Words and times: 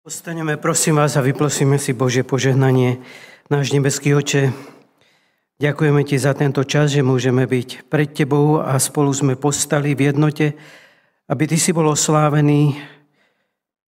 Postaneme, 0.00 0.56
prosím 0.56 0.96
vás, 0.96 1.12
a 1.16 1.20
vyprosíme 1.20 1.76
si 1.76 1.92
Bože 1.92 2.24
požehnanie. 2.24 3.04
Náš 3.52 3.76
nebeský 3.76 4.16
oče, 4.16 4.48
ďakujeme 5.60 6.00
Ti 6.08 6.16
za 6.16 6.32
tento 6.32 6.64
čas, 6.64 6.96
že 6.96 7.04
môžeme 7.04 7.44
byť 7.44 7.84
pred 7.92 8.08
Tebou 8.08 8.64
a 8.64 8.80
spolu 8.80 9.12
sme 9.12 9.36
postali 9.36 9.92
v 9.92 10.08
jednote, 10.08 10.56
aby 11.28 11.44
Ty 11.44 11.56
si 11.60 11.76
bol 11.76 11.84
oslávený 11.92 12.80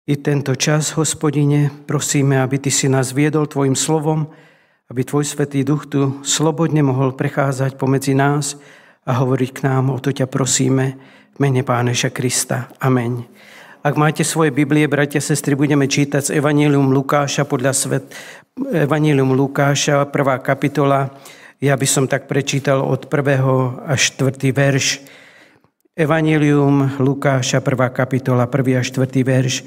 i 0.09 0.17
tento 0.17 0.57
čas, 0.57 0.97
hospodine. 0.97 1.69
Prosíme, 1.85 2.41
aby 2.41 2.57
Ty 2.57 2.73
si 2.73 2.89
nás 2.89 3.13
viedol 3.13 3.45
Tvojim 3.45 3.77
slovom, 3.77 4.33
aby 4.89 5.05
Tvoj 5.05 5.29
Svetý 5.29 5.61
Duch 5.61 5.93
tu 5.93 6.25
slobodne 6.25 6.81
mohol 6.81 7.13
prechádzať 7.13 7.77
pomedzi 7.77 8.17
nás 8.17 8.57
a 9.05 9.13
hovoriť 9.21 9.61
k 9.61 9.61
nám. 9.61 9.93
O 9.93 10.01
to 10.01 10.09
ťa 10.09 10.25
prosíme 10.25 10.97
v 10.97 11.37
mene 11.37 11.61
Páneša 11.61 12.09
Krista. 12.09 12.65
Amen. 12.81 13.29
Ak 13.79 13.95
máte 13.95 14.27
svoje 14.27 14.51
Biblie, 14.51 14.91
bratia, 14.91 15.23
sestry, 15.23 15.55
budeme 15.55 15.87
čítať 15.87 16.19
z 16.19 16.35
Evangelium 16.35 16.91
Lukáša 16.91 17.47
podľa 17.47 17.71
svet... 17.71 18.11
Evangelium 18.59 19.31
Lukáša, 19.31 20.03
prvá 20.11 20.35
kapitola. 20.43 21.15
Ja 21.63 21.79
by 21.79 21.87
som 21.87 22.03
tak 22.03 22.27
prečítal 22.27 22.83
od 22.83 23.07
prvého 23.07 23.79
až 23.87 24.11
štvrtý 24.11 24.51
verš. 24.51 24.99
Evangelium 25.95 26.99
Lukáša, 26.99 27.63
prvá 27.63 27.87
kapitola, 27.95 28.51
prvý 28.51 28.75
až 28.75 28.91
štvrtý 28.91 29.23
verš. 29.23 29.63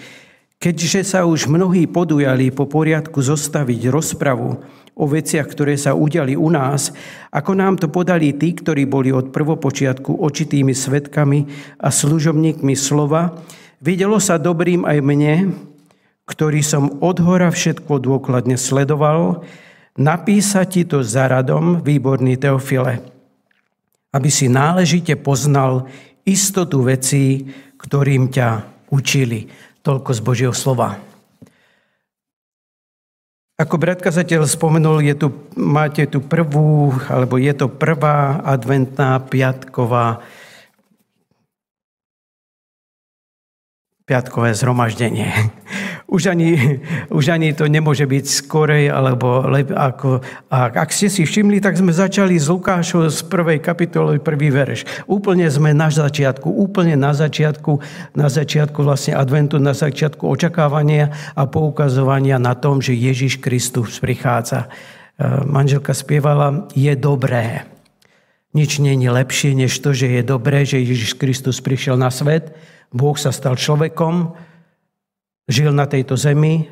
Keďže 0.60 1.08
sa 1.08 1.24
už 1.24 1.48
mnohí 1.48 1.88
podujali 1.88 2.52
po 2.52 2.68
poriadku 2.68 3.16
zostaviť 3.16 3.88
rozpravu 3.88 4.60
o 4.92 5.04
veciach, 5.08 5.48
ktoré 5.48 5.80
sa 5.80 5.96
udiali 5.96 6.36
u 6.36 6.52
nás, 6.52 6.92
ako 7.32 7.56
nám 7.56 7.80
to 7.80 7.88
podali 7.88 8.36
tí, 8.36 8.52
ktorí 8.52 8.84
boli 8.84 9.08
od 9.08 9.32
prvopočiatku 9.32 10.20
očitými 10.20 10.76
svetkami 10.76 11.48
a 11.80 11.88
služobníkmi 11.88 12.76
slova, 12.76 13.40
Videlo 13.82 14.22
sa 14.22 14.38
dobrým 14.38 14.86
aj 14.86 14.98
mne, 15.02 15.34
ktorý 16.30 16.62
som 16.62 17.02
od 17.02 17.18
hora 17.18 17.50
všetko 17.50 17.98
dôkladne 17.98 18.54
sledoval, 18.54 19.42
napísať 19.98 20.66
ti 20.70 20.82
to 20.86 21.02
za 21.02 21.26
radom, 21.26 21.82
výborný 21.82 22.38
Teofile, 22.38 23.02
aby 24.14 24.30
si 24.30 24.46
náležite 24.46 25.18
poznal 25.18 25.90
istotu 26.22 26.86
vecí, 26.86 27.50
ktorým 27.74 28.30
ťa 28.30 28.62
učili. 28.94 29.50
Toľko 29.82 30.10
z 30.14 30.20
Božieho 30.22 30.54
slova. 30.54 31.02
Ako 33.58 33.82
brat 33.82 33.98
kazateľ 33.98 34.46
spomenul, 34.46 35.02
je 35.02 35.14
tu, 35.18 35.34
máte 35.58 36.06
tu 36.06 36.22
prvú, 36.22 36.94
alebo 37.10 37.34
je 37.34 37.50
to 37.50 37.66
prvá 37.66 38.46
adventná 38.46 39.18
piatková 39.18 40.22
piatkové 44.12 44.52
zhromaždenie. 44.52 45.32
Už 46.12 46.28
ani, 46.28 46.76
už 47.08 47.32
ani 47.32 47.56
to 47.56 47.64
nemôže 47.64 48.04
byť 48.04 48.24
skorej, 48.28 48.92
alebo 48.92 49.48
ako... 49.72 50.20
A 50.52 50.68
ak 50.68 50.92
ste 50.92 51.08
si 51.08 51.24
všimli, 51.24 51.56
tak 51.56 51.80
sme 51.80 51.88
začali 51.88 52.36
z 52.36 52.52
Lukášu 52.52 53.08
z 53.08 53.24
prvej 53.32 53.64
kapitoly, 53.64 54.20
prvý 54.20 54.52
verš. 54.52 54.84
Úplne 55.08 55.48
sme 55.48 55.72
na 55.72 55.88
začiatku, 55.88 56.52
úplne 56.52 57.00
na 57.00 57.16
začiatku, 57.16 57.80
na 58.12 58.28
začiatku 58.28 58.84
vlastne 58.84 59.16
adventu, 59.16 59.56
na 59.56 59.72
začiatku 59.72 60.28
očakávania 60.28 61.16
a 61.32 61.48
poukazovania 61.48 62.36
na 62.36 62.52
tom, 62.60 62.84
že 62.84 62.92
Ježiš 62.92 63.40
Kristus 63.40 63.96
prichádza. 63.96 64.68
E, 65.16 65.48
manželka 65.48 65.96
spievala, 65.96 66.68
je 66.76 66.92
dobré. 66.92 67.64
Nič 68.52 68.84
je 68.84 69.08
lepšie, 69.08 69.56
než 69.56 69.80
to, 69.80 69.96
že 69.96 70.12
je 70.12 70.20
dobré, 70.20 70.68
že 70.68 70.76
Ježiš 70.76 71.16
Kristus 71.16 71.64
prišiel 71.64 71.96
na 71.96 72.12
svet, 72.12 72.52
Boh 72.92 73.16
sa 73.16 73.32
stal 73.32 73.56
človekom, 73.56 74.36
žil 75.48 75.72
na 75.72 75.88
tejto 75.88 76.16
zemi, 76.16 76.68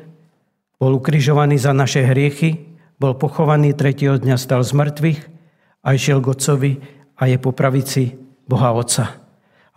bol 0.81 0.97
ukrižovaný 0.97 1.61
za 1.61 1.73
naše 1.73 2.01
hriechy, 2.01 2.77
bol 2.97 3.17
pochovaný, 3.17 3.73
tretieho 3.77 4.17
dňa 4.17 4.37
stal 4.37 4.65
z 4.65 4.73
mŕtvych 4.73 5.19
a 5.85 5.87
išiel 5.93 6.21
k 6.21 6.29
Otcovi 6.29 6.71
a 7.17 7.29
je 7.29 7.37
po 7.37 7.53
pravici 7.53 8.17
Boha 8.45 8.73
Otca. 8.73 9.21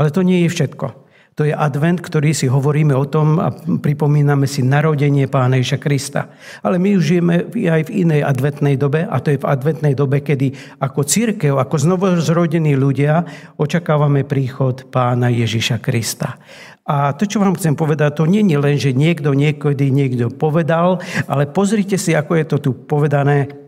Ale 0.01 0.09
to 0.13 0.25
nie 0.25 0.45
je 0.45 0.53
všetko. 0.53 1.04
To 1.35 1.43
je 1.43 1.51
advent, 1.51 1.99
ktorý 1.99 2.31
si 2.31 2.47
hovoríme 2.47 2.95
o 2.95 3.11
tom 3.11 3.43
a 3.43 3.51
pripomíname 3.55 4.47
si 4.47 4.63
narodenie 4.63 5.27
Pána 5.27 5.59
Ježa 5.59 5.83
Krista. 5.83 6.31
Ale 6.63 6.79
my 6.79 6.95
už 6.95 7.03
žijeme 7.03 7.51
aj 7.51 7.91
v 7.91 8.07
inej 8.07 8.23
adventnej 8.23 8.79
dobe 8.79 9.03
a 9.03 9.19
to 9.19 9.35
je 9.35 9.43
v 9.43 9.49
adventnej 9.51 9.99
dobe, 9.99 10.23
kedy 10.23 10.55
ako 10.79 11.03
církev, 11.03 11.59
ako 11.59 11.75
znovuzrodení 11.75 12.79
ľudia 12.79 13.27
očakávame 13.59 14.23
príchod 14.23 14.87
Pána 14.95 15.27
Ježiša 15.27 15.83
Krista. 15.83 16.39
A 16.87 17.19
to, 17.19 17.27
čo 17.27 17.43
vám 17.43 17.59
chcem 17.59 17.75
povedať, 17.75 18.23
to 18.23 18.31
nie 18.31 18.47
je 18.47 18.59
len, 18.61 18.77
že 18.79 18.95
niekto 18.95 19.35
niekedy 19.35 19.91
niekto 19.91 20.31
povedal, 20.31 21.03
ale 21.27 21.51
pozrite 21.51 21.99
si, 21.99 22.15
ako 22.15 22.39
je 22.39 22.45
to 22.47 22.57
tu 22.63 22.71
povedané 22.87 23.65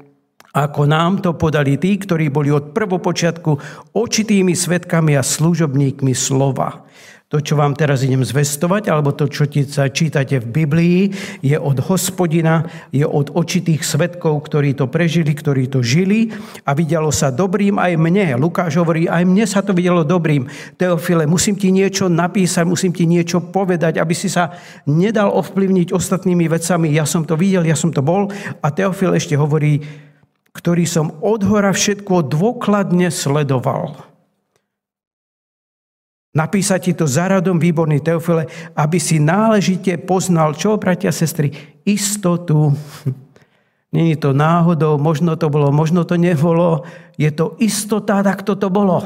ako 0.56 0.88
nám 0.88 1.20
to 1.20 1.36
podali 1.36 1.76
tí, 1.76 2.00
ktorí 2.00 2.32
boli 2.32 2.48
od 2.48 2.72
prvopočiatku 2.72 3.50
očitými 3.92 4.56
svetkami 4.56 5.12
a 5.12 5.20
služobníkmi 5.20 6.16
slova. 6.16 6.88
To, 7.26 7.42
čo 7.42 7.58
vám 7.58 7.74
teraz 7.74 8.06
idem 8.06 8.22
zvestovať, 8.22 8.86
alebo 8.86 9.10
to, 9.10 9.26
čo 9.26 9.50
sa 9.66 9.90
čítate 9.90 10.38
v 10.38 10.62
Biblii, 10.62 10.98
je 11.42 11.58
od 11.58 11.82
hospodina, 11.90 12.62
je 12.94 13.02
od 13.02 13.34
očitých 13.34 13.82
svetkov, 13.82 14.46
ktorí 14.46 14.78
to 14.78 14.86
prežili, 14.86 15.34
ktorí 15.34 15.66
to 15.66 15.82
žili 15.82 16.30
a 16.62 16.70
videlo 16.70 17.10
sa 17.10 17.34
dobrým 17.34 17.82
aj 17.82 17.98
mne. 17.98 18.38
Lukáš 18.38 18.78
hovorí, 18.78 19.10
aj 19.10 19.26
mne 19.26 19.42
sa 19.42 19.58
to 19.66 19.74
videlo 19.74 20.06
dobrým. 20.06 20.46
Teofile, 20.78 21.26
musím 21.26 21.58
ti 21.58 21.74
niečo 21.74 22.06
napísať, 22.06 22.62
musím 22.62 22.94
ti 22.94 23.10
niečo 23.10 23.42
povedať, 23.42 23.98
aby 23.98 24.14
si 24.14 24.30
sa 24.30 24.54
nedal 24.86 25.34
ovplyvniť 25.34 25.90
ostatnými 25.90 26.46
vecami. 26.46 26.94
Ja 26.94 27.10
som 27.10 27.26
to 27.26 27.34
videl, 27.34 27.66
ja 27.66 27.74
som 27.74 27.90
to 27.90 28.06
bol. 28.06 28.30
A 28.62 28.70
Teofil 28.70 29.18
ešte 29.18 29.34
hovorí, 29.34 29.82
ktorý 30.54 30.86
som 30.86 31.10
odhora 31.26 31.74
všetko 31.74 32.30
dôkladne 32.30 33.10
sledoval. 33.10 34.15
Napísať 36.36 36.80
ti 36.84 36.92
to 36.92 37.08
za 37.08 37.32
radom, 37.32 37.56
výborný 37.56 38.04
Teofile, 38.04 38.44
aby 38.76 39.00
si 39.00 39.16
náležite 39.16 39.96
poznal, 40.04 40.52
čo, 40.52 40.76
bratia 40.76 41.08
sestry, 41.08 41.48
istotu. 41.88 42.76
Není 43.96 44.20
to 44.20 44.36
náhodou, 44.36 45.00
možno 45.00 45.40
to 45.40 45.48
bolo, 45.48 45.72
možno 45.72 46.04
to 46.04 46.20
nebolo. 46.20 46.84
Je 47.16 47.32
to 47.32 47.56
istota, 47.56 48.20
tak 48.20 48.44
to 48.44 48.52
bolo. 48.68 49.00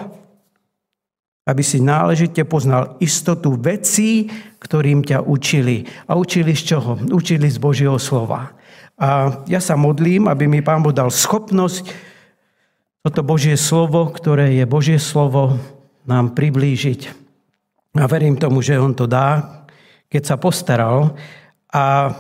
Aby 1.47 1.63
si 1.63 1.79
náležite 1.79 2.43
poznal 2.43 2.99
istotu 2.99 3.55
vecí, 3.55 4.27
ktorým 4.59 5.07
ťa 5.07 5.23
učili. 5.23 5.87
A 6.11 6.19
učili 6.19 6.59
z 6.59 6.75
čoho? 6.75 6.99
Učili 6.99 7.47
z 7.47 7.63
Božieho 7.63 8.03
slova. 8.03 8.51
A 8.99 9.39
ja 9.47 9.63
sa 9.63 9.79
modlím, 9.79 10.27
aby 10.27 10.51
mi 10.51 10.67
Pán 10.67 10.83
Boh 10.83 10.93
dal 10.93 11.15
schopnosť 11.15 11.87
toto 13.07 13.23
Božie 13.23 13.55
slovo, 13.55 14.11
ktoré 14.11 14.59
je 14.59 14.65
Božie 14.69 14.99
slovo, 15.01 15.57
nám 16.05 16.37
priblížiť. 16.37 17.20
A 17.99 18.07
verím 18.07 18.39
tomu, 18.39 18.63
že 18.63 18.79
on 18.79 18.95
to 18.95 19.11
dá, 19.11 19.63
keď 20.07 20.23
sa 20.23 20.37
postaral. 20.39 21.19
A 21.75 22.15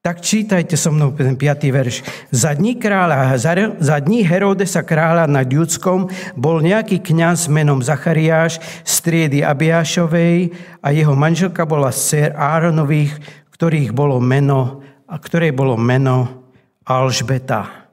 tak 0.00 0.24
čítajte 0.24 0.80
so 0.80 0.88
mnou 0.88 1.12
ten 1.12 1.36
5. 1.36 1.68
verš. 1.68 2.00
Za 2.32 2.56
dní, 2.56 2.80
kráľa, 2.80 3.36
za, 3.36 3.52
za 3.76 3.96
dní 4.00 4.24
Herodesa 4.24 4.80
kráľa 4.80 5.28
nad 5.28 5.44
Judskom 5.44 6.08
bol 6.32 6.64
nejaký 6.64 7.04
kňaz 7.04 7.52
menom 7.52 7.84
Zachariáš 7.84 8.64
z 8.80 8.94
triedy 9.04 9.44
Abiášovej 9.44 10.56
a 10.80 10.88
jeho 10.96 11.12
manželka 11.12 11.68
bola 11.68 11.92
z 11.92 12.32
Áronových, 12.32 13.12
ktorých 13.52 13.92
bolo 13.92 14.16
meno, 14.24 14.80
a 15.04 15.20
ktoré 15.20 15.52
bolo 15.52 15.76
meno 15.76 16.48
Alžbeta. 16.88 17.92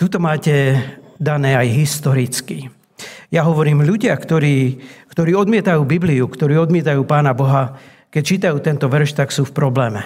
Tuto 0.00 0.16
máte 0.16 0.80
dané 1.20 1.60
aj 1.60 1.68
historicky. 1.76 2.72
Ja 3.30 3.46
hovorím, 3.46 3.86
ľudia, 3.86 4.18
ktorí, 4.18 4.82
ktorí 5.14 5.38
odmietajú 5.38 5.86
Bibliu, 5.86 6.26
ktorí 6.26 6.58
odmietajú 6.58 7.06
Pána 7.06 7.30
Boha, 7.30 7.78
keď 8.10 8.22
čítajú 8.26 8.58
tento 8.58 8.90
verš, 8.90 9.14
tak 9.14 9.30
sú 9.30 9.46
v 9.46 9.54
probléme. 9.54 10.02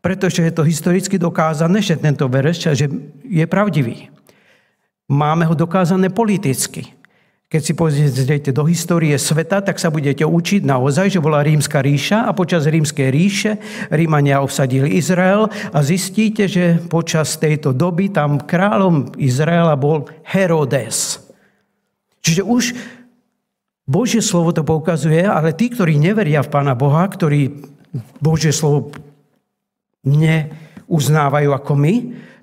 Pretože 0.00 0.40
je 0.40 0.56
to 0.56 0.64
historicky 0.64 1.20
dokázané, 1.20 1.84
že 1.84 2.00
tento 2.00 2.24
verš 2.32 2.72
že 2.72 2.88
je 3.28 3.44
pravdivý. 3.44 4.08
Máme 5.04 5.44
ho 5.44 5.52
dokázané 5.52 6.08
politicky. 6.08 6.96
Keď 7.46 7.62
si 7.62 7.78
pozriete 7.78 8.50
do 8.50 8.66
histórie 8.66 9.14
sveta, 9.14 9.62
tak 9.62 9.78
sa 9.78 9.92
budete 9.92 10.26
učiť 10.26 10.66
naozaj, 10.66 11.14
že 11.14 11.22
bola 11.22 11.44
rímska 11.44 11.78
ríša 11.78 12.26
a 12.26 12.34
počas 12.34 12.66
rímskej 12.66 13.06
ríše 13.06 13.52
Rímania 13.86 14.42
obsadili 14.42 14.98
Izrael 14.98 15.46
a 15.70 15.78
zistíte, 15.78 16.50
že 16.50 16.82
počas 16.90 17.38
tejto 17.38 17.70
doby 17.70 18.10
tam 18.10 18.42
kráľom 18.42 19.14
Izraela 19.20 19.78
bol 19.78 20.10
Herodes. 20.26 21.25
Čiže 22.26 22.42
už 22.42 22.74
Božie 23.86 24.18
slovo 24.18 24.50
to 24.50 24.66
poukazuje, 24.66 25.22
ale 25.22 25.54
tí, 25.54 25.70
ktorí 25.70 25.94
neveria 25.94 26.42
v 26.42 26.50
Pána 26.50 26.74
Boha, 26.74 27.06
ktorí 27.06 27.54
Božie 28.18 28.50
slovo 28.50 28.90
neuznávajú 30.02 31.54
ako 31.54 31.72
my, 31.78 31.94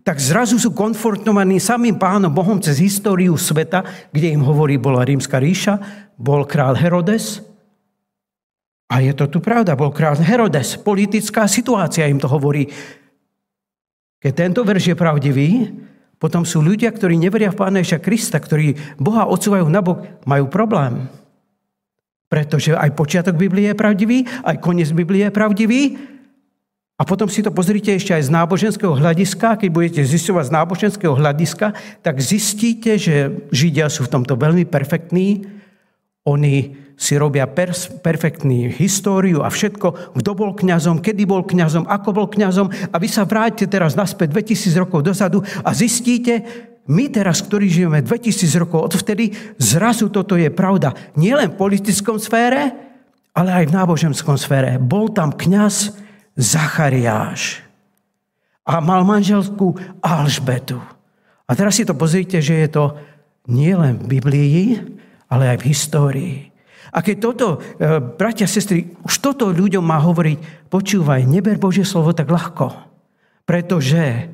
tak 0.08 0.24
zrazu 0.24 0.56
sú 0.56 0.72
konfrontovaní 0.72 1.60
samým 1.60 2.00
Pánom 2.00 2.32
Bohom 2.32 2.64
cez 2.64 2.80
históriu 2.80 3.36
sveta, 3.36 3.84
kde 4.16 4.32
im 4.32 4.44
hovorí, 4.44 4.80
bola 4.80 5.04
rímska 5.04 5.36
ríša, 5.36 5.80
bol 6.16 6.48
král 6.48 6.80
Herodes. 6.80 7.44
A 8.88 9.04
je 9.04 9.12
to 9.12 9.28
tu 9.28 9.44
pravda, 9.44 9.76
bol 9.76 9.92
krásny 9.92 10.24
Herodes. 10.24 10.80
Politická 10.80 11.44
situácia 11.48 12.08
im 12.08 12.24
to 12.24 12.32
hovorí. 12.32 12.68
Keď 14.24 14.32
tento 14.32 14.64
verš 14.64 14.92
je 14.92 14.96
pravdivý, 14.96 15.50
potom 16.24 16.48
sú 16.48 16.64
ľudia, 16.64 16.88
ktorí 16.88 17.20
neveria 17.20 17.52
v 17.52 17.60
Pána 17.60 17.84
Ježa 17.84 18.00
Krista, 18.00 18.40
ktorí 18.40 18.80
Boha 18.96 19.28
odsúvajú 19.28 19.68
na 19.68 19.84
bok, 19.84 20.24
majú 20.24 20.48
problém. 20.48 21.12
Pretože 22.32 22.72
aj 22.72 22.96
počiatok 22.96 23.36
Biblie 23.36 23.68
je 23.68 23.76
pravdivý, 23.76 24.24
aj 24.48 24.64
koniec 24.64 24.88
Biblie 24.96 25.28
je 25.28 25.36
pravdivý. 25.36 26.00
A 26.96 27.04
potom 27.04 27.28
si 27.28 27.44
to 27.44 27.52
pozrite 27.52 27.92
ešte 27.92 28.16
aj 28.16 28.32
z 28.32 28.36
náboženského 28.40 28.96
hľadiska. 28.96 29.60
Keď 29.60 29.68
budete 29.68 30.02
zistovať 30.08 30.48
z 30.48 30.56
náboženského 30.56 31.12
hľadiska, 31.12 31.76
tak 32.00 32.16
zistíte, 32.24 32.96
že 32.96 33.44
Židia 33.52 33.92
sú 33.92 34.08
v 34.08 34.14
tomto 34.16 34.40
veľmi 34.40 34.64
perfektní. 34.64 35.44
Oni 36.24 36.84
si 36.96 37.20
robia 37.20 37.44
pers- 37.52 37.92
perfektný 38.00 38.72
históriu 38.72 39.44
a 39.44 39.52
všetko, 39.52 40.16
kto 40.16 40.32
bol 40.32 40.56
kňazom, 40.56 41.04
kedy 41.04 41.28
bol 41.28 41.44
kňazom, 41.44 41.84
ako 41.84 42.10
bol 42.16 42.28
kňazom 42.32 42.72
a 42.92 42.96
vy 42.96 43.10
sa 43.12 43.28
vráťte 43.28 43.68
teraz 43.68 44.00
naspäť 44.00 44.32
2000 44.32 44.84
rokov 44.88 45.04
dozadu 45.04 45.44
a 45.66 45.76
zistíte, 45.76 46.46
my 46.88 47.08
teraz, 47.08 47.40
ktorí 47.44 47.72
žijeme 47.72 48.04
2000 48.04 48.64
rokov 48.64 48.92
odvtedy, 48.92 49.36
zrazu 49.56 50.12
toto 50.12 50.36
je 50.36 50.52
pravda. 50.52 50.92
Nielen 51.16 51.56
v 51.56 51.60
politickom 51.60 52.20
sfére, 52.20 52.72
ale 53.34 53.50
aj 53.64 53.72
v 53.72 53.76
náboženskom 53.76 54.36
sfére. 54.36 54.76
Bol 54.80 55.12
tam 55.12 55.32
kňaz 55.32 55.96
Zachariáš 56.36 57.64
a 58.64 58.80
mal 58.80 59.04
manželku 59.04 59.76
Alžbetu. 60.00 60.80
A 61.48 61.52
teraz 61.56 61.76
si 61.76 61.84
to 61.84 61.96
pozrite, 61.96 62.40
že 62.40 62.64
je 62.64 62.70
to 62.72 62.86
nielen 63.48 64.00
v 64.00 64.20
Biblii, 64.20 64.60
ale 65.30 65.54
aj 65.54 65.58
v 65.62 65.68
histórii. 65.70 66.36
A 66.94 67.02
keď 67.02 67.16
toto, 67.18 67.48
e, 67.58 67.98
bratia, 68.00 68.46
sestry, 68.46 68.94
už 69.02 69.18
toto 69.18 69.50
ľuďom 69.50 69.82
má 69.82 69.98
hovoriť, 69.98 70.70
počúvaj, 70.70 71.26
neber 71.26 71.58
Božie 71.58 71.82
slovo 71.82 72.14
tak 72.14 72.30
ľahko. 72.30 72.70
Pretože 73.44 74.30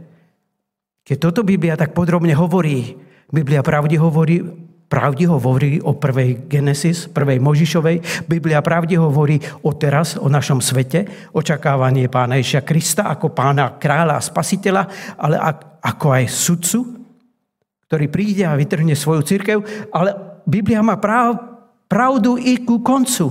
keď 1.08 1.18
toto 1.18 1.42
Biblia 1.42 1.80
tak 1.80 1.96
podrobne 1.96 2.36
hovorí, 2.36 2.94
Biblia 3.32 3.64
pravde 3.66 3.96
hovorí, 3.96 4.44
pravde 4.86 5.26
hovorí 5.26 5.82
o 5.82 5.98
prvej 5.98 6.46
Genesis, 6.46 7.10
prvej 7.10 7.42
Možišovej. 7.42 8.28
Biblia 8.30 8.62
pravde 8.62 8.98
hovorí 9.02 9.42
o 9.66 9.74
teraz, 9.74 10.22
o 10.22 10.30
našom 10.30 10.62
svete, 10.62 11.32
očakávanie 11.34 12.14
pána 12.14 12.38
Ježia 12.38 12.62
Krista 12.62 13.10
ako 13.10 13.34
pána 13.34 13.82
kráľa 13.82 14.22
a 14.22 14.26
spasiteľa, 14.26 14.84
ale 15.18 15.38
ako 15.82 16.08
aj 16.14 16.26
sudcu, 16.30 16.80
ktorý 17.90 18.06
príde 18.14 18.46
a 18.46 18.54
vytrhne 18.54 18.94
svoju 18.94 19.26
církev. 19.26 19.58
Ale 19.90 20.29
Biblia 20.50 20.82
má 20.82 20.98
práv, 20.98 21.38
pravdu 21.86 22.42
i 22.42 22.58
ku 22.66 22.82
koncu, 22.82 23.30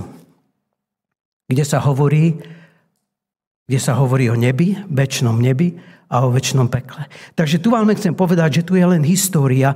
kde 1.51 1.63
sa 1.67 1.83
hovorí, 1.83 2.39
kde 3.67 3.79
sa 3.79 3.99
hovorí 3.99 4.31
o 4.31 4.39
nebi, 4.39 4.79
väčšnom 4.87 5.35
nebi 5.35 5.75
a 6.07 6.23
o 6.23 6.31
väčšnom 6.31 6.71
pekle. 6.71 7.11
Takže 7.35 7.59
tu 7.59 7.75
vám 7.75 7.91
chcem 7.91 8.15
povedať, 8.15 8.63
že 8.63 8.65
tu 8.65 8.79
je 8.79 8.85
len 8.87 9.03
história, 9.03 9.75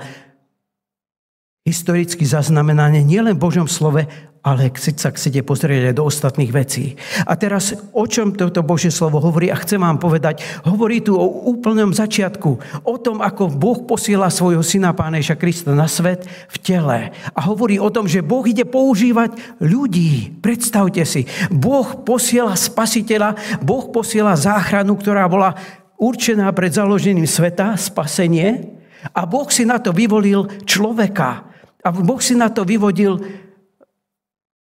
historicky 1.63 2.27
zaznamenanie 2.27 3.07
nielen 3.07 3.39
v 3.39 3.43
Božom 3.47 3.71
slove, 3.71 4.03
ale 4.43 4.67
keď 4.67 4.99
sa 4.99 5.15
chcete 5.15 5.47
pozrieť 5.47 5.87
aj 5.87 5.95
do 5.95 6.03
ostatných 6.03 6.51
vecí. 6.51 6.99
A 7.23 7.39
teraz, 7.39 7.71
o 7.95 8.03
čom 8.03 8.35
toto 8.35 8.59
Božie 8.59 8.91
slovo 8.91 9.23
hovorí? 9.23 9.47
A 9.47 9.55
chcem 9.55 9.79
vám 9.79 9.95
povedať, 9.95 10.43
hovorí 10.67 10.99
tu 10.99 11.15
o 11.15 11.47
úplnom 11.47 11.95
začiatku, 11.95 12.83
o 12.83 12.95
tom, 12.99 13.23
ako 13.23 13.47
Boh 13.47 13.79
posiela 13.87 14.27
svojho 14.27 14.59
syna 14.59 14.91
Pána 14.91 15.23
Ježa 15.23 15.39
Krista 15.39 15.71
na 15.71 15.87
svet 15.87 16.27
v 16.51 16.57
tele. 16.59 17.15
A 17.31 17.39
hovorí 17.47 17.79
o 17.79 17.87
tom, 17.87 18.11
že 18.11 18.19
Boh 18.19 18.43
ide 18.43 18.67
používať 18.67 19.63
ľudí. 19.63 20.35
Predstavte 20.43 21.07
si, 21.07 21.23
Boh 21.47 22.03
posiela 22.03 22.59
spasiteľa, 22.59 23.63
Boh 23.63 23.87
posiela 23.87 24.35
záchranu, 24.35 24.99
ktorá 24.99 25.31
bola 25.31 25.55
určená 25.95 26.51
pred 26.51 26.75
založením 26.75 27.23
sveta, 27.23 27.79
spasenie. 27.79 28.67
A 29.15 29.23
Boh 29.23 29.47
si 29.47 29.63
na 29.63 29.79
to 29.79 29.95
vyvolil 29.95 30.51
človeka. 30.67 31.52
A 31.83 31.91
Boh 31.91 32.19
si 32.23 32.33
na 32.33 32.47
to 32.47 32.63
vyvodil 32.63 33.19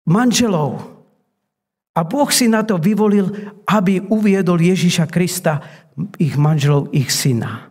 manželov. 0.05 0.77
A 1.97 2.05
Boh 2.05 2.29
si 2.29 2.45
na 2.45 2.61
to 2.61 2.77
vyvolil, 2.77 3.33
aby 3.65 3.99
uviedol 3.99 4.61
Ježiša 4.61 5.09
Krista, 5.09 5.59
ich 6.21 6.37
manželov, 6.37 6.93
ich 6.95 7.09
syna. 7.09 7.69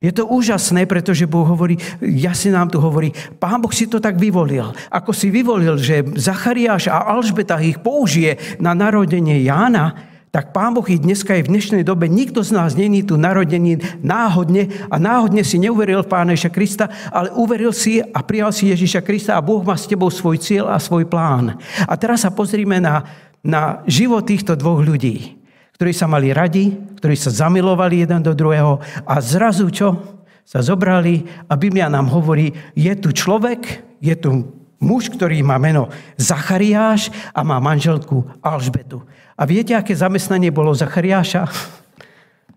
Je 0.00 0.08
to 0.16 0.24
úžasné, 0.24 0.88
pretože 0.88 1.28
Boh 1.28 1.44
hovorí, 1.44 1.76
jasne 2.00 2.56
nám 2.56 2.72
tu 2.72 2.80
hovorí, 2.80 3.12
Pán 3.36 3.60
Boh 3.60 3.68
si 3.68 3.84
to 3.84 4.00
tak 4.00 4.16
vyvolil. 4.16 4.72
Ako 4.88 5.12
si 5.12 5.28
vyvolil, 5.28 5.76
že 5.76 6.00
Zachariáš 6.16 6.88
a 6.88 7.04
Alžbeta 7.04 7.60
ich 7.60 7.84
použije 7.84 8.40
na 8.64 8.72
narodenie 8.72 9.44
Jána, 9.44 10.09
tak 10.30 10.54
Pán 10.54 10.78
Boh 10.78 10.86
i 10.86 10.94
dneska 10.94 11.34
je 11.34 11.42
v 11.42 11.52
dnešnej 11.58 11.82
dobe, 11.82 12.06
nikto 12.06 12.46
z 12.46 12.54
nás 12.54 12.78
není 12.78 13.02
tu 13.02 13.18
narodený 13.18 13.98
náhodne 13.98 14.70
a 14.86 14.94
náhodne 14.94 15.42
si 15.42 15.58
neuveril 15.58 16.06
Pána 16.06 16.38
Ježiša 16.38 16.54
Krista, 16.54 16.86
ale 17.10 17.34
uveril 17.34 17.74
si 17.74 17.98
a 17.98 18.22
prijal 18.22 18.54
si 18.54 18.70
Ježiša 18.70 19.02
Krista 19.02 19.34
a 19.34 19.42
Boh 19.42 19.58
má 19.66 19.74
s 19.74 19.90
tebou 19.90 20.06
svoj 20.06 20.38
cieľ 20.38 20.70
a 20.70 20.78
svoj 20.78 21.10
plán. 21.10 21.58
A 21.82 21.92
teraz 21.98 22.22
sa 22.22 22.30
pozrime 22.30 22.78
na, 22.78 23.02
na 23.42 23.82
život 23.90 24.22
týchto 24.22 24.54
dvoch 24.54 24.86
ľudí, 24.86 25.34
ktorí 25.74 25.90
sa 25.90 26.06
mali 26.06 26.30
radi, 26.30 26.78
ktorí 27.02 27.18
sa 27.18 27.34
zamilovali 27.34 28.06
jeden 28.06 28.22
do 28.22 28.30
druhého 28.30 28.78
a 29.02 29.18
zrazu 29.18 29.66
čo? 29.74 29.98
Sa 30.46 30.62
zobrali 30.62 31.26
a 31.50 31.58
Biblia 31.58 31.90
nám 31.90 32.10
hovorí, 32.10 32.54
je 32.78 32.90
tu 32.98 33.10
človek, 33.10 33.82
je 33.98 34.14
tu 34.14 34.59
muž, 34.80 35.12
ktorý 35.12 35.44
má 35.44 35.60
meno 35.60 35.92
Zachariáš 36.16 37.12
a 37.36 37.44
má 37.44 37.60
manželku 37.60 38.24
Alžbetu. 38.40 39.04
A 39.36 39.44
viete, 39.44 39.76
aké 39.76 39.92
zamestnanie 39.92 40.48
bolo 40.48 40.72
Zachariáša? 40.72 41.46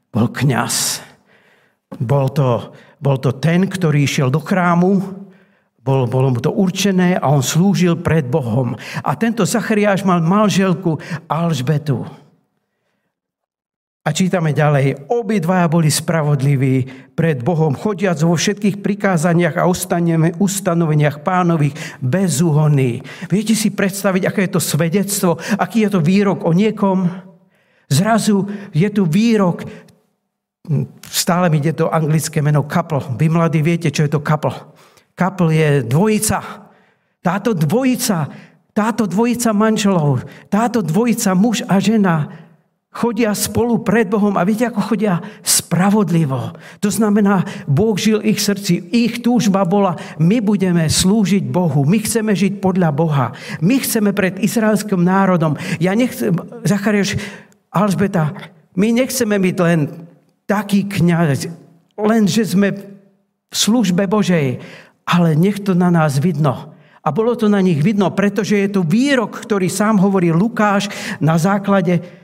Bol 0.09 0.31
kňaz. 0.31 1.03
Bol 1.99 2.31
to, 2.33 2.73
bol 2.97 3.19
to 3.19 3.35
ten, 3.37 3.67
ktorý 3.67 4.07
išiel 4.07 4.33
do 4.33 4.41
chrámu, 4.41 5.21
bol, 5.83 6.07
bolo 6.07 6.31
mu 6.31 6.39
to 6.39 6.47
určené 6.47 7.19
a 7.19 7.27
on 7.27 7.43
slúžil 7.43 7.99
pred 7.99 8.23
Bohom. 8.23 8.79
A 9.03 9.11
tento 9.19 9.43
Zachariáš 9.43 10.07
mal 10.07 10.23
manželku 10.23 10.95
Alžbetu. 11.27 12.07
A 14.03 14.11
čítame 14.11 14.51
ďalej. 14.51 15.07
Obidvaja 15.07 15.71
boli 15.71 15.88
spravodliví 15.88 17.07
pred 17.15 17.39
Bohom, 17.39 17.71
chodiac 17.71 18.19
vo 18.19 18.35
všetkých 18.35 18.83
prikázaniach 18.83 19.55
a 19.55 19.67
ustanoveniach 20.44 21.23
pánových 21.23 21.71
bezúhonní. 22.03 23.00
Viete 23.31 23.55
si 23.55 23.71
predstaviť, 23.71 24.27
aké 24.27 24.39
je 24.44 24.59
to 24.59 24.59
svedectvo, 24.59 25.39
aký 25.55 25.88
je 25.88 25.89
to 25.95 26.03
výrok 26.03 26.44
o 26.44 26.51
niekom? 26.51 27.07
Zrazu 27.87 28.44
je 28.75 28.92
tu 28.92 29.07
výrok, 29.07 29.63
stále 31.07 31.47
mi 31.47 31.63
ide 31.63 31.71
to 31.71 31.87
anglické 31.87 32.44
meno 32.44 32.68
couple. 32.68 33.16
Vy 33.16 33.31
mladí 33.31 33.63
viete, 33.63 33.87
čo 33.87 34.04
je 34.04 34.11
to 34.11 34.19
couple. 34.19 34.75
Couple 35.16 35.47
je 35.56 35.80
dvojica. 35.80 36.44
Táto 37.23 37.56
dvojica, 37.56 38.28
táto 38.75 39.07
dvojica 39.07 39.56
manželov, 39.56 40.28
táto 40.51 40.83
dvojica 40.83 41.31
muž 41.39 41.63
a 41.71 41.80
žena 41.80 42.43
chodia 42.94 43.33
spolu 43.33 43.81
pred 43.81 44.06
Bohom 44.06 44.38
a 44.38 44.45
viete, 44.45 44.69
ako 44.69 44.94
chodia? 44.94 45.18
Spravodlivo. 45.42 46.54
To 46.80 46.90
znamená, 46.94 47.42
Boh 47.66 47.97
žil 47.97 48.21
ich 48.21 48.38
srdci. 48.38 48.94
Ich 48.94 49.26
túžba 49.26 49.66
bola, 49.66 49.97
my 50.21 50.38
budeme 50.40 50.85
slúžiť 50.85 51.50
Bohu. 51.50 51.83
My 51.90 51.97
chceme 52.00 52.38
žiť 52.38 52.62
podľa 52.62 52.90
Boha. 52.94 53.33
My 53.66 53.81
chceme 53.81 54.14
pred 54.14 54.38
izraelským 54.38 55.02
národom. 55.02 55.57
Ja 55.81 55.97
nechcem, 55.97 56.38
Zachariáš, 56.62 57.18
Alžbeta, 57.73 58.30
my 58.78 58.94
nechceme 58.94 59.42
byť 59.42 59.56
len 59.66 60.06
taký 60.45 60.85
kňaz, 60.85 61.50
len 61.97 62.30
že 62.30 62.45
sme 62.45 62.69
v 62.73 62.81
službe 63.50 64.06
Božej, 64.06 64.62
ale 65.09 65.33
nech 65.33 65.66
to 65.66 65.73
na 65.73 65.90
nás 65.90 66.21
vidno. 66.21 66.73
A 67.04 67.12
bolo 67.12 67.35
to 67.35 67.52
na 67.52 67.59
nich 67.59 67.83
vidno, 67.83 68.14
pretože 68.16 68.56
je 68.56 68.69
to 68.69 68.85
výrok, 68.85 69.35
ktorý 69.44 69.68
sám 69.68 70.00
hovorí 70.00 70.31
Lukáš 70.31 70.88
na 71.19 71.35
základe 71.35 72.22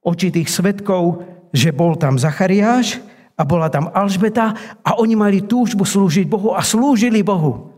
očitých 0.00 0.48
svetkov, 0.48 1.24
že 1.52 1.74
bol 1.74 1.96
tam 1.98 2.16
Zachariáš 2.16 3.02
a 3.36 3.42
bola 3.44 3.72
tam 3.72 3.88
Alžbeta 3.92 4.52
a 4.84 4.96
oni 5.00 5.16
mali 5.16 5.38
túžbu 5.44 5.84
slúžiť 5.88 6.28
Bohu 6.28 6.52
a 6.56 6.60
slúžili 6.64 7.24
Bohu. 7.24 7.72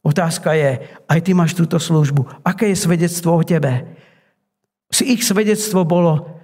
Otázka 0.00 0.56
je, 0.56 0.80
aj 1.06 1.20
ty 1.20 1.36
máš 1.36 1.52
túto 1.52 1.76
službu. 1.76 2.24
Aké 2.40 2.72
je 2.72 2.78
svedectvo 2.78 3.36
o 3.36 3.42
tebe? 3.44 3.84
Ich 4.90 5.22
svedectvo 5.22 5.84
bolo, 5.84 6.40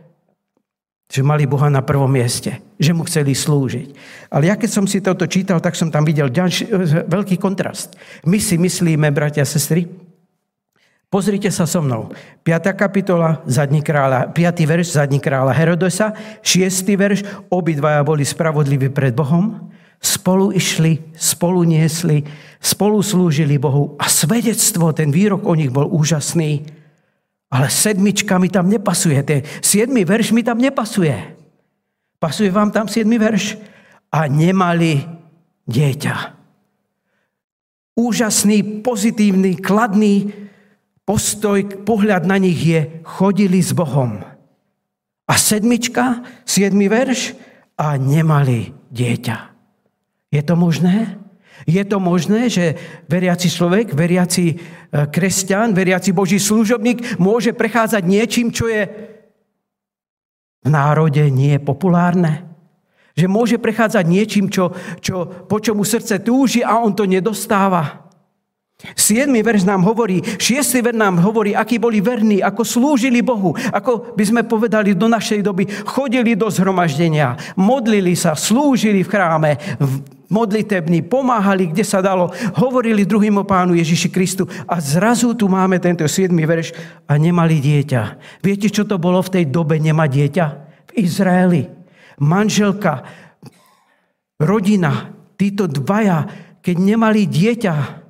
že 1.08 1.24
mali 1.24 1.48
Boha 1.48 1.70
na 1.72 1.80
prvom 1.80 2.10
mieste, 2.10 2.60
že 2.76 2.92
mu 2.92 3.06
chceli 3.08 3.32
slúžiť. 3.32 3.88
Ale 4.28 4.52
ja 4.52 4.58
keď 4.58 4.70
som 4.70 4.84
si 4.84 5.00
toto 5.00 5.24
čítal, 5.24 5.62
tak 5.62 5.78
som 5.78 5.88
tam 5.88 6.04
videl 6.04 6.28
ďalší, 6.28 6.68
veľký 7.06 7.40
kontrast. 7.40 7.96
My 8.26 8.36
si 8.42 8.60
myslíme, 8.60 9.08
bratia 9.14 9.46
a 9.46 9.48
sestry, 9.48 9.88
Pozrite 11.16 11.48
sa 11.48 11.64
so 11.64 11.80
mnou. 11.80 12.12
5. 12.44 12.76
kapitola, 12.76 13.40
zadní 13.48 13.80
kráľa, 13.80 14.28
5. 14.36 14.68
verš, 14.68 15.00
zadní 15.00 15.16
kráľa 15.16 15.56
Herodosa, 15.56 16.12
6. 16.44 16.68
verš, 16.92 17.24
obidvaja 17.48 18.04
boli 18.04 18.20
spravodliví 18.20 18.92
pred 18.92 19.16
Bohom, 19.16 19.72
spolu 19.96 20.52
išli, 20.52 21.00
spolu 21.16 21.64
niesli, 21.64 22.20
spolu 22.60 23.00
slúžili 23.00 23.56
Bohu 23.56 23.96
a 23.96 24.12
svedectvo, 24.12 24.92
ten 24.92 25.08
výrok 25.08 25.40
o 25.48 25.56
nich 25.56 25.72
bol 25.72 25.88
úžasný. 25.88 26.68
Ale 27.48 27.72
sedmička 27.72 28.36
mi 28.36 28.52
tam 28.52 28.68
nepasuje. 28.68 29.16
Ten 29.24 29.40
siedmy 29.64 30.04
verš 30.04 30.36
mi 30.36 30.44
tam 30.44 30.60
nepasuje. 30.60 31.16
Pasuje 32.20 32.52
vám 32.52 32.68
tam 32.68 32.92
siedmy 32.92 33.16
verš? 33.16 33.56
A 34.12 34.28
nemali 34.28 35.00
dieťa. 35.64 36.36
Úžasný, 37.96 38.84
pozitívny, 38.84 39.56
kladný 39.56 40.44
postoj, 41.06 41.86
pohľad 41.86 42.26
na 42.26 42.36
nich 42.36 42.58
je, 42.58 43.00
chodili 43.06 43.62
s 43.62 43.70
Bohom. 43.70 44.20
A 45.26 45.34
sedmička, 45.38 46.26
siedmy 46.42 46.90
verš, 46.90 47.38
a 47.76 48.00
nemali 48.00 48.72
dieťa. 48.90 49.36
Je 50.32 50.42
to 50.42 50.56
možné? 50.56 51.20
Je 51.64 51.80
to 51.88 51.96
možné, 51.96 52.52
že 52.52 52.76
veriaci 53.08 53.48
človek, 53.48 53.96
veriaci 53.96 54.44
e, 54.52 54.56
kresťan, 55.08 55.72
veriaci 55.72 56.12
Boží 56.12 56.36
služobník 56.36 57.16
môže 57.16 57.56
prechádzať 57.56 58.02
niečím, 58.04 58.52
čo 58.52 58.68
je 58.68 58.84
v 60.62 60.68
národe 60.68 61.24
nie 61.32 61.56
populárne? 61.56 62.44
Že 63.16 63.26
môže 63.32 63.56
prechádzať 63.56 64.04
niečím, 64.04 64.52
čo, 64.52 64.76
čo, 65.00 65.24
po 65.48 65.56
čomu 65.56 65.82
srdce 65.82 66.20
túži 66.20 66.60
a 66.60 66.76
on 66.76 66.92
to 66.92 67.08
nedostáva. 67.08 68.05
7. 68.94 69.32
verš 69.42 69.66
nám 69.66 69.82
hovorí, 69.82 70.22
6. 70.22 70.84
verš 70.84 70.98
nám 70.98 71.18
hovorí, 71.18 71.56
akí 71.56 71.80
boli 71.80 71.98
verní, 71.98 72.38
ako 72.44 72.62
slúžili 72.62 73.24
Bohu, 73.24 73.56
ako 73.74 74.14
by 74.14 74.24
sme 74.24 74.42
povedali 74.46 74.94
do 74.94 75.10
našej 75.10 75.42
doby, 75.42 75.66
chodili 75.88 76.38
do 76.38 76.46
zhromaždenia, 76.46 77.34
modlili 77.58 78.14
sa, 78.14 78.38
slúžili 78.38 79.02
v 79.02 79.10
chráme, 79.10 79.50
modlitební, 80.26 81.06
pomáhali, 81.06 81.70
kde 81.70 81.86
sa 81.86 82.02
dalo, 82.02 82.30
hovorili 82.58 83.06
druhým 83.06 83.42
o 83.42 83.44
pánu 83.46 83.78
Ježiši 83.78 84.08
Kristu 84.10 84.44
a 84.66 84.82
zrazu 84.82 85.34
tu 85.34 85.46
máme 85.46 85.78
tento 85.78 86.02
7. 86.06 86.30
verš 86.34 86.74
a 87.06 87.14
nemali 87.18 87.62
dieťa. 87.62 88.02
Viete, 88.42 88.68
čo 88.70 88.82
to 88.86 88.98
bolo 88.98 89.22
v 89.22 89.32
tej 89.40 89.44
dobe 89.50 89.78
nemať 89.78 90.10
dieťa? 90.10 90.46
V 90.86 90.92
Izraeli. 90.98 91.62
Manželka, 92.16 93.04
rodina, 94.40 95.12
títo 95.36 95.68
dvaja, 95.68 96.26
keď 96.64 96.76
nemali 96.80 97.28
dieťa, 97.28 98.05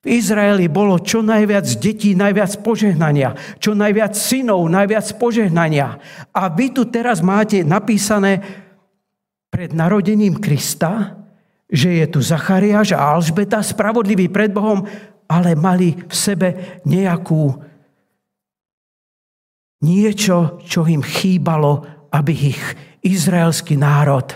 v 0.00 0.06
Izraeli 0.16 0.64
bolo 0.72 0.96
čo 0.96 1.20
najviac 1.20 1.68
detí, 1.76 2.16
najviac 2.16 2.64
požehnania, 2.64 3.36
čo 3.60 3.76
najviac 3.76 4.16
synov, 4.16 4.64
najviac 4.72 5.04
požehnania. 5.20 6.00
A 6.32 6.48
vy 6.48 6.72
tu 6.72 6.88
teraz 6.88 7.20
máte 7.20 7.60
napísané 7.60 8.40
pred 9.52 9.76
narodením 9.76 10.40
Krista, 10.40 11.20
že 11.68 12.00
je 12.00 12.06
tu 12.08 12.24
Zachariáš 12.24 12.96
a 12.96 13.12
Alžbeta, 13.12 13.60
spravodlivý 13.60 14.32
pred 14.32 14.48
Bohom, 14.48 14.88
ale 15.28 15.52
mali 15.52 15.94
v 15.94 16.14
sebe 16.16 16.80
nejakú 16.88 17.60
niečo, 19.84 20.64
čo 20.64 20.88
im 20.88 21.04
chýbalo, 21.04 21.84
aby 22.08 22.56
ich 22.56 22.62
izraelský 23.04 23.76
národ 23.76 24.32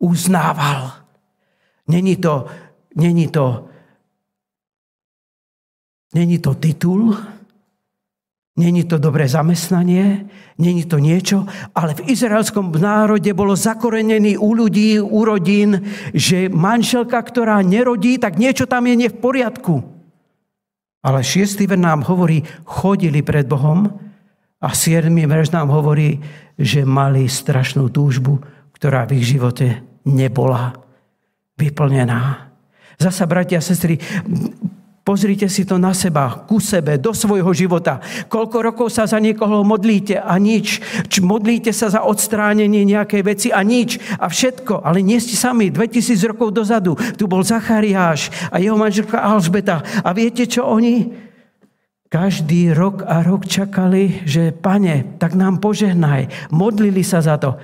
uznával. 0.00 1.04
Není 1.86 2.16
to, 2.16 2.48
není 2.96 3.28
to 3.28 3.69
Není 6.10 6.42
to 6.42 6.54
titul, 6.58 7.14
není 8.58 8.84
to 8.84 8.98
dobré 8.98 9.30
zamestnanie, 9.30 10.26
není 10.58 10.84
to 10.84 10.98
niečo, 10.98 11.46
ale 11.70 11.94
v 11.94 12.10
izraelskom 12.10 12.74
národe 12.74 13.30
bolo 13.30 13.54
zakorenený 13.54 14.34
u 14.34 14.50
ľudí, 14.52 14.98
u 14.98 15.20
rodín, 15.22 15.80
že 16.10 16.50
manželka, 16.50 17.22
ktorá 17.22 17.62
nerodí, 17.62 18.18
tak 18.18 18.36
niečo 18.36 18.66
tam 18.66 18.90
je 18.90 18.94
nie 18.98 19.08
v 19.08 19.20
poriadku. 19.22 19.74
Ale 21.00 21.24
šiestý 21.24 21.64
ver 21.64 21.80
nám 21.80 22.04
hovorí, 22.04 22.44
chodili 22.66 23.24
pred 23.24 23.48
Bohom 23.48 23.88
a 24.60 24.68
siedmý 24.76 25.24
verš 25.24 25.56
nám 25.56 25.72
hovorí, 25.72 26.20
že 26.60 26.84
mali 26.84 27.24
strašnú 27.24 27.88
túžbu, 27.88 28.36
ktorá 28.76 29.08
v 29.08 29.22
ich 29.22 29.32
živote 29.32 29.80
nebola 30.04 30.76
vyplnená. 31.56 32.52
Zasa, 33.00 33.24
bratia 33.24 33.60
a 33.60 33.64
sestry, 33.64 33.96
Pozrite 35.00 35.48
si 35.48 35.64
to 35.64 35.80
na 35.80 35.96
seba, 35.96 36.44
ku 36.44 36.60
sebe, 36.60 37.00
do 37.00 37.16
svojho 37.16 37.48
života. 37.56 38.04
Koľko 38.28 38.56
rokov 38.60 38.92
sa 38.92 39.08
za 39.08 39.16
niekoho 39.16 39.64
modlíte 39.64 40.20
a 40.20 40.36
nič. 40.36 40.84
Č 41.08 41.24
modlíte 41.24 41.72
sa 41.72 41.88
za 41.88 42.04
odstránenie 42.04 42.84
nejakej 42.84 43.22
veci 43.24 43.48
a 43.48 43.64
nič. 43.64 43.96
A 44.20 44.28
všetko. 44.28 44.84
Ale 44.84 45.00
nie 45.00 45.16
ste 45.16 45.40
sami. 45.40 45.72
2000 45.72 46.36
rokov 46.36 46.52
dozadu 46.52 47.00
tu 47.16 47.24
bol 47.24 47.40
Zachariáš 47.40 48.28
a 48.52 48.60
jeho 48.60 48.76
manželka 48.76 49.24
Alžbeta. 49.24 49.80
A 50.04 50.12
viete, 50.12 50.44
čo 50.44 50.68
oni? 50.68 51.08
Každý 52.12 52.76
rok 52.76 53.00
a 53.06 53.24
rok 53.24 53.48
čakali, 53.48 54.26
že 54.28 54.52
pane, 54.52 55.16
tak 55.16 55.32
nám 55.32 55.64
požehnaj. 55.64 56.52
Modlili 56.52 57.00
sa 57.00 57.24
za 57.24 57.40
to. 57.40 57.56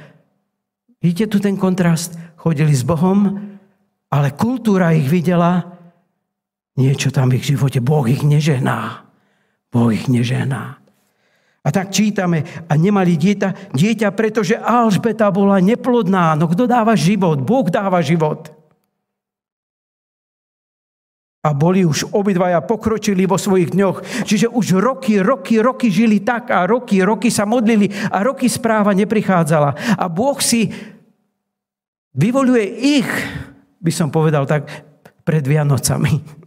Vidíte 1.04 1.28
tu 1.28 1.36
ten 1.36 1.60
kontrast? 1.60 2.16
Chodili 2.40 2.72
s 2.72 2.86
Bohom, 2.86 3.42
ale 4.08 4.32
kultúra 4.32 4.94
ich 4.96 5.10
videla, 5.10 5.75
Niečo 6.76 7.08
tam 7.08 7.32
v 7.32 7.40
ich 7.40 7.48
živote. 7.48 7.80
Boh 7.80 8.04
ich 8.04 8.20
nežehná. 8.20 9.08
Boh 9.72 9.88
ich 9.92 10.12
nežehná. 10.12 10.76
A 11.66 11.68
tak 11.74 11.90
čítame, 11.90 12.46
a 12.70 12.78
nemali 12.78 13.18
dieťa, 13.18 13.74
dieťa, 13.74 14.14
pretože 14.14 14.54
Alžbeta 14.54 15.26
bola 15.34 15.58
neplodná. 15.58 16.38
No 16.38 16.46
kto 16.46 16.70
dáva 16.70 16.94
život? 16.94 17.42
Boh 17.42 17.66
dáva 17.66 17.98
život. 18.06 18.54
A 21.42 21.50
boli 21.50 21.82
už 21.82 22.06
obidvaja 22.14 22.62
pokročili 22.62 23.26
vo 23.26 23.34
svojich 23.34 23.74
dňoch. 23.74 24.26
Čiže 24.26 24.46
už 24.46 24.78
roky, 24.78 25.18
roky, 25.18 25.58
roky 25.58 25.90
žili 25.90 26.22
tak 26.22 26.54
a 26.54 26.70
roky, 26.70 27.02
roky 27.02 27.34
sa 27.34 27.42
modlili 27.42 27.90
a 28.14 28.22
roky 28.22 28.46
správa 28.46 28.94
neprichádzala. 28.94 29.98
A 29.98 30.06
Boh 30.06 30.38
si 30.38 30.70
vyvoluje 32.14 32.66
ich, 33.00 33.10
by 33.82 33.90
som 33.90 34.10
povedal 34.10 34.46
tak, 34.46 34.70
pred 35.26 35.42
Vianocami. 35.42 36.45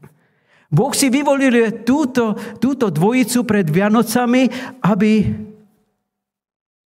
Boh 0.69 0.93
si 0.93 1.09
vyvolil 1.09 1.81
túto, 1.81 2.37
túto 2.61 2.93
dvojicu 2.93 3.41
pred 3.41 3.65
Vianocami, 3.65 4.45
aby 4.85 5.25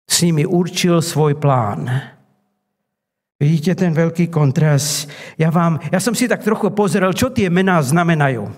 s 0.09 0.17
nimi 0.25 0.49
určil 0.49 1.05
svoj 1.05 1.37
plán. 1.37 1.85
Vidíte 3.37 3.77
ten 3.77 3.93
veľký 3.93 4.33
kontrast? 4.33 5.13
Ja, 5.37 5.53
vám, 5.53 5.77
ja 5.93 6.01
som 6.01 6.17
si 6.17 6.25
tak 6.25 6.41
trochu 6.41 6.73
pozrel, 6.73 7.13
čo 7.13 7.29
tie 7.29 7.53
mená 7.53 7.77
znamenajú. 7.85 8.49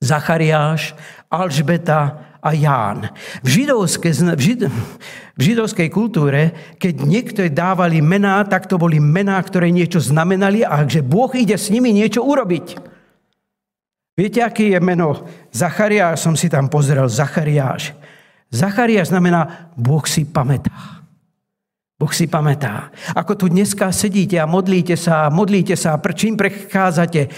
Zachariáš, 0.00 0.96
Alžbeta 1.28 2.24
a 2.40 2.56
Ján. 2.56 3.12
V, 3.44 3.60
židovské, 3.60 4.16
v, 4.16 4.40
žid, 4.40 4.60
v 5.36 5.40
židovskej 5.44 5.92
kultúre, 5.92 6.56
keď 6.80 7.04
niekto 7.04 7.44
dávali 7.52 8.00
mená, 8.00 8.40
tak 8.48 8.64
to 8.64 8.80
boli 8.80 8.96
mená, 8.96 9.36
ktoré 9.44 9.68
niečo 9.68 10.00
znamenali 10.00 10.64
a 10.64 10.88
že 10.88 11.04
Boh 11.04 11.28
ide 11.36 11.60
s 11.60 11.68
nimi 11.68 11.92
niečo 11.92 12.24
urobiť. 12.24 12.80
Viete, 14.20 14.44
aké 14.44 14.68
je 14.68 14.80
meno 14.84 15.24
Zachariáš? 15.48 16.20
Som 16.20 16.36
si 16.36 16.52
tam 16.52 16.68
pozrel. 16.68 17.08
Zachariáš. 17.08 17.96
Zachariáš 18.52 19.08
znamená, 19.08 19.72
Boh 19.80 20.04
si 20.04 20.28
pamätá. 20.28 21.00
Boh 21.96 22.12
si 22.12 22.28
pamätá. 22.28 22.92
Ako 23.16 23.32
tu 23.32 23.48
dneska 23.48 23.88
sedíte 23.88 24.36
a 24.36 24.44
modlíte 24.44 24.92
sa, 24.92 25.32
modlíte 25.32 25.72
sa, 25.72 25.96
čím 26.12 26.36
prechádzate, 26.36 27.32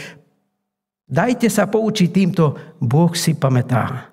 dajte 1.06 1.46
sa 1.46 1.70
poučiť 1.70 2.10
týmto, 2.10 2.58
Boh 2.82 3.14
si 3.14 3.38
pamätá. 3.38 4.10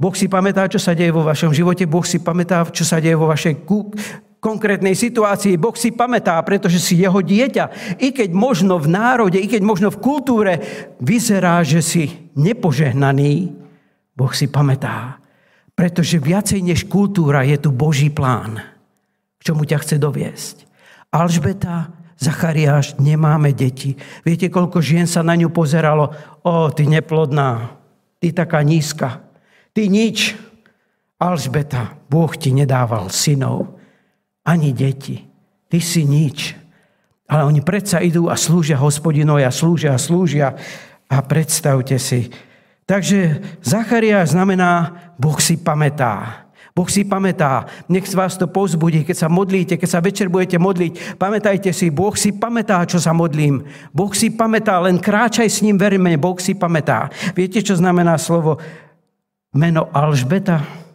Boh 0.00 0.16
si 0.16 0.24
pamätá, 0.24 0.72
čo 0.72 0.80
sa 0.80 0.96
deje 0.96 1.12
vo 1.12 1.20
vašom 1.20 1.52
živote, 1.52 1.84
Boh 1.84 2.04
si 2.04 2.24
pamätá, 2.24 2.64
čo 2.72 2.84
sa 2.88 2.96
deje 2.96 3.16
vo 3.16 3.28
vašej 3.28 3.68
konkrétnej 4.40 4.94
situácii. 4.94 5.58
Boh 5.58 5.74
si 5.74 5.90
pamätá, 5.90 6.38
pretože 6.44 6.78
si 6.78 7.00
jeho 7.00 7.18
dieťa. 7.18 7.98
I 7.98 8.12
keď 8.12 8.30
možno 8.30 8.78
v 8.78 8.92
národe, 8.92 9.40
i 9.40 9.48
keď 9.48 9.62
možno 9.64 9.88
v 9.90 9.98
kultúre 10.00 10.52
vyzerá, 11.00 11.64
že 11.66 11.80
si 11.82 12.30
nepožehnaný, 12.36 13.52
Boh 14.16 14.32
si 14.32 14.48
pamätá. 14.48 15.20
Pretože 15.76 16.16
viacej 16.16 16.64
než 16.64 16.88
kultúra 16.88 17.44
je 17.44 17.60
tu 17.60 17.68
Boží 17.68 18.08
plán, 18.08 18.64
k 19.36 19.40
čomu 19.44 19.68
ťa 19.68 19.78
chce 19.84 19.96
doviesť. 20.00 20.56
Alžbeta, 21.12 21.92
Zachariáš, 22.16 22.96
nemáme 22.96 23.52
deti. 23.52 23.92
Viete, 24.24 24.48
koľko 24.48 24.80
žien 24.80 25.04
sa 25.04 25.20
na 25.20 25.36
ňu 25.36 25.52
pozeralo? 25.52 26.16
O, 26.40 26.72
ty 26.72 26.88
neplodná, 26.88 27.76
ty 28.16 28.32
taká 28.32 28.64
nízka, 28.64 29.20
ty 29.76 29.92
nič. 29.92 30.32
Alžbeta, 31.20 31.96
Boh 32.08 32.32
ti 32.32 32.56
nedával 32.56 33.12
synov 33.12 33.75
ani 34.46 34.70
deti. 34.70 35.26
Ty 35.66 35.78
si 35.82 36.06
nič. 36.06 36.54
Ale 37.26 37.42
oni 37.42 37.58
predsa 37.58 37.98
idú 37.98 38.30
a 38.30 38.38
slúžia 38.38 38.78
hospodinovi 38.78 39.42
a 39.42 39.50
slúžia 39.50 39.98
a 39.98 40.00
slúžia. 40.00 40.54
A 41.10 41.18
predstavte 41.26 41.98
si. 41.98 42.30
Takže 42.86 43.42
Zacharia 43.66 44.22
znamená, 44.22 44.94
Boh 45.18 45.42
si 45.42 45.58
pamätá. 45.58 46.46
Boh 46.70 46.86
si 46.86 47.02
pamätá. 47.02 47.66
Nech 47.90 48.06
vás 48.14 48.38
to 48.38 48.46
pozbudí, 48.46 49.02
keď 49.02 49.26
sa 49.26 49.28
modlíte, 49.32 49.74
keď 49.74 49.88
sa 49.90 50.04
večer 50.04 50.30
budete 50.30 50.60
modliť. 50.60 51.18
Pamätajte 51.18 51.74
si, 51.74 51.90
Boh 51.90 52.14
si 52.14 52.36
pamätá, 52.36 52.84
čo 52.86 53.02
sa 53.02 53.10
modlím. 53.10 53.66
Boh 53.90 54.12
si 54.14 54.30
pamätá, 54.30 54.78
len 54.78 55.02
kráčaj 55.02 55.50
s 55.50 55.64
ním 55.66 55.80
veríme, 55.80 56.14
Boh 56.20 56.38
si 56.38 56.54
pamätá. 56.54 57.10
Viete, 57.34 57.64
čo 57.64 57.74
znamená 57.74 58.20
slovo 58.22 58.62
meno 59.56 59.90
Alžbeta? 59.90 60.85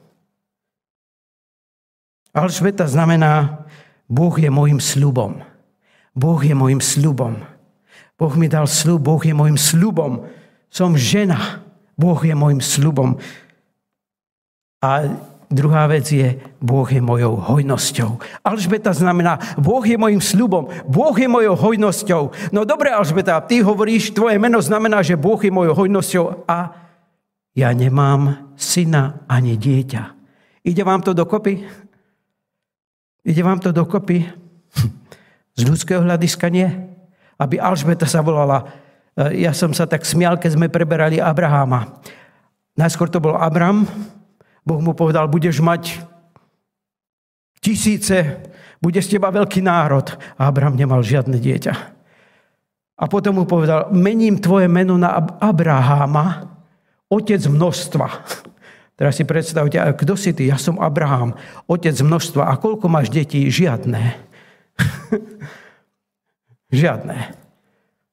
Alžbeta 2.32 2.88
znamená, 2.88 3.64
Boh 4.08 4.32
je 4.36 4.48
môjim 4.48 4.80
sľubom. 4.80 5.44
Boh 6.16 6.40
je 6.44 6.56
môjim 6.56 6.80
sľubom. 6.80 7.40
Boh 8.20 8.34
mi 8.36 8.48
dal 8.52 8.68
sľub, 8.68 9.04
Boh 9.04 9.20
je 9.24 9.36
môjim 9.36 9.60
sľubom. 9.60 10.28
Som 10.72 10.96
žena, 10.96 11.64
Boh 12.00 12.20
je 12.20 12.36
môjim 12.36 12.64
sľubom. 12.64 13.20
A 14.80 15.12
druhá 15.52 15.84
vec 15.92 16.08
je, 16.08 16.40
Boh 16.64 16.88
je 16.88 17.04
mojou 17.04 17.36
hojnosťou. 17.36 18.44
Alžbeta 18.46 18.96
znamená, 18.96 19.36
Boh 19.60 19.84
je 19.84 20.00
mojim 20.00 20.24
sľubom, 20.24 20.72
Boh 20.88 21.16
je 21.20 21.28
mojou 21.28 21.56
hojnosťou. 21.60 22.52
No 22.56 22.64
dobre, 22.64 22.96
Alžbeta, 22.96 23.44
ty 23.44 23.60
hovoríš, 23.60 24.16
tvoje 24.16 24.40
meno 24.40 24.64
znamená, 24.64 25.04
že 25.04 25.20
Boh 25.20 25.40
je 25.44 25.52
mojou 25.52 25.76
hojnosťou 25.76 26.48
a 26.48 26.72
ja 27.52 27.70
nemám 27.76 28.56
syna 28.56 29.28
ani 29.28 29.60
dieťa. 29.60 30.04
Ide 30.64 30.84
vám 30.88 31.04
to 31.04 31.12
dokopy? 31.12 31.68
Ide 33.22 33.42
vám 33.46 33.62
to 33.62 33.70
dokopy? 33.70 34.26
Z 35.58 35.62
ľudského 35.68 36.02
hľadiska 36.02 36.50
nie. 36.50 36.68
Aby 37.38 37.62
Alžbeta 37.62 38.10
sa 38.10 38.26
volala, 38.26 38.66
e, 39.18 39.46
ja 39.46 39.54
som 39.54 39.74
sa 39.74 39.86
tak 39.86 40.06
smial, 40.06 40.42
keď 40.42 40.58
sme 40.58 40.74
preberali 40.74 41.22
Abraháma. 41.22 42.02
Najskôr 42.78 43.10
to 43.12 43.22
bol 43.22 43.38
Abram, 43.38 43.86
Boh 44.62 44.80
mu 44.82 44.94
povedal, 44.94 45.26
budeš 45.26 45.58
mať 45.58 45.98
tisíce, 47.62 48.42
bude 48.82 49.02
z 49.02 49.18
teba 49.18 49.34
veľký 49.34 49.62
národ. 49.62 50.06
A 50.38 50.50
Abram 50.50 50.78
nemal 50.78 51.02
žiadne 51.06 51.38
dieťa. 51.38 51.74
A 53.02 53.04
potom 53.10 53.42
mu 53.42 53.46
povedal, 53.50 53.90
mením 53.90 54.38
tvoje 54.38 54.70
meno 54.70 54.98
na 54.98 55.18
Abraháma, 55.42 56.46
otec 57.10 57.42
množstva. 57.42 58.08
Teraz 59.02 59.18
si 59.18 59.26
predstavte, 59.26 59.82
kto 59.82 60.14
si 60.14 60.30
ty? 60.30 60.46
Ja 60.46 60.62
som 60.62 60.78
Abraham, 60.78 61.34
otec 61.66 61.98
množstva. 61.98 62.46
A 62.46 62.54
koľko 62.62 62.86
máš 62.86 63.10
detí? 63.10 63.50
Žiadne. 63.50 64.14
Žiadne. 66.86 67.18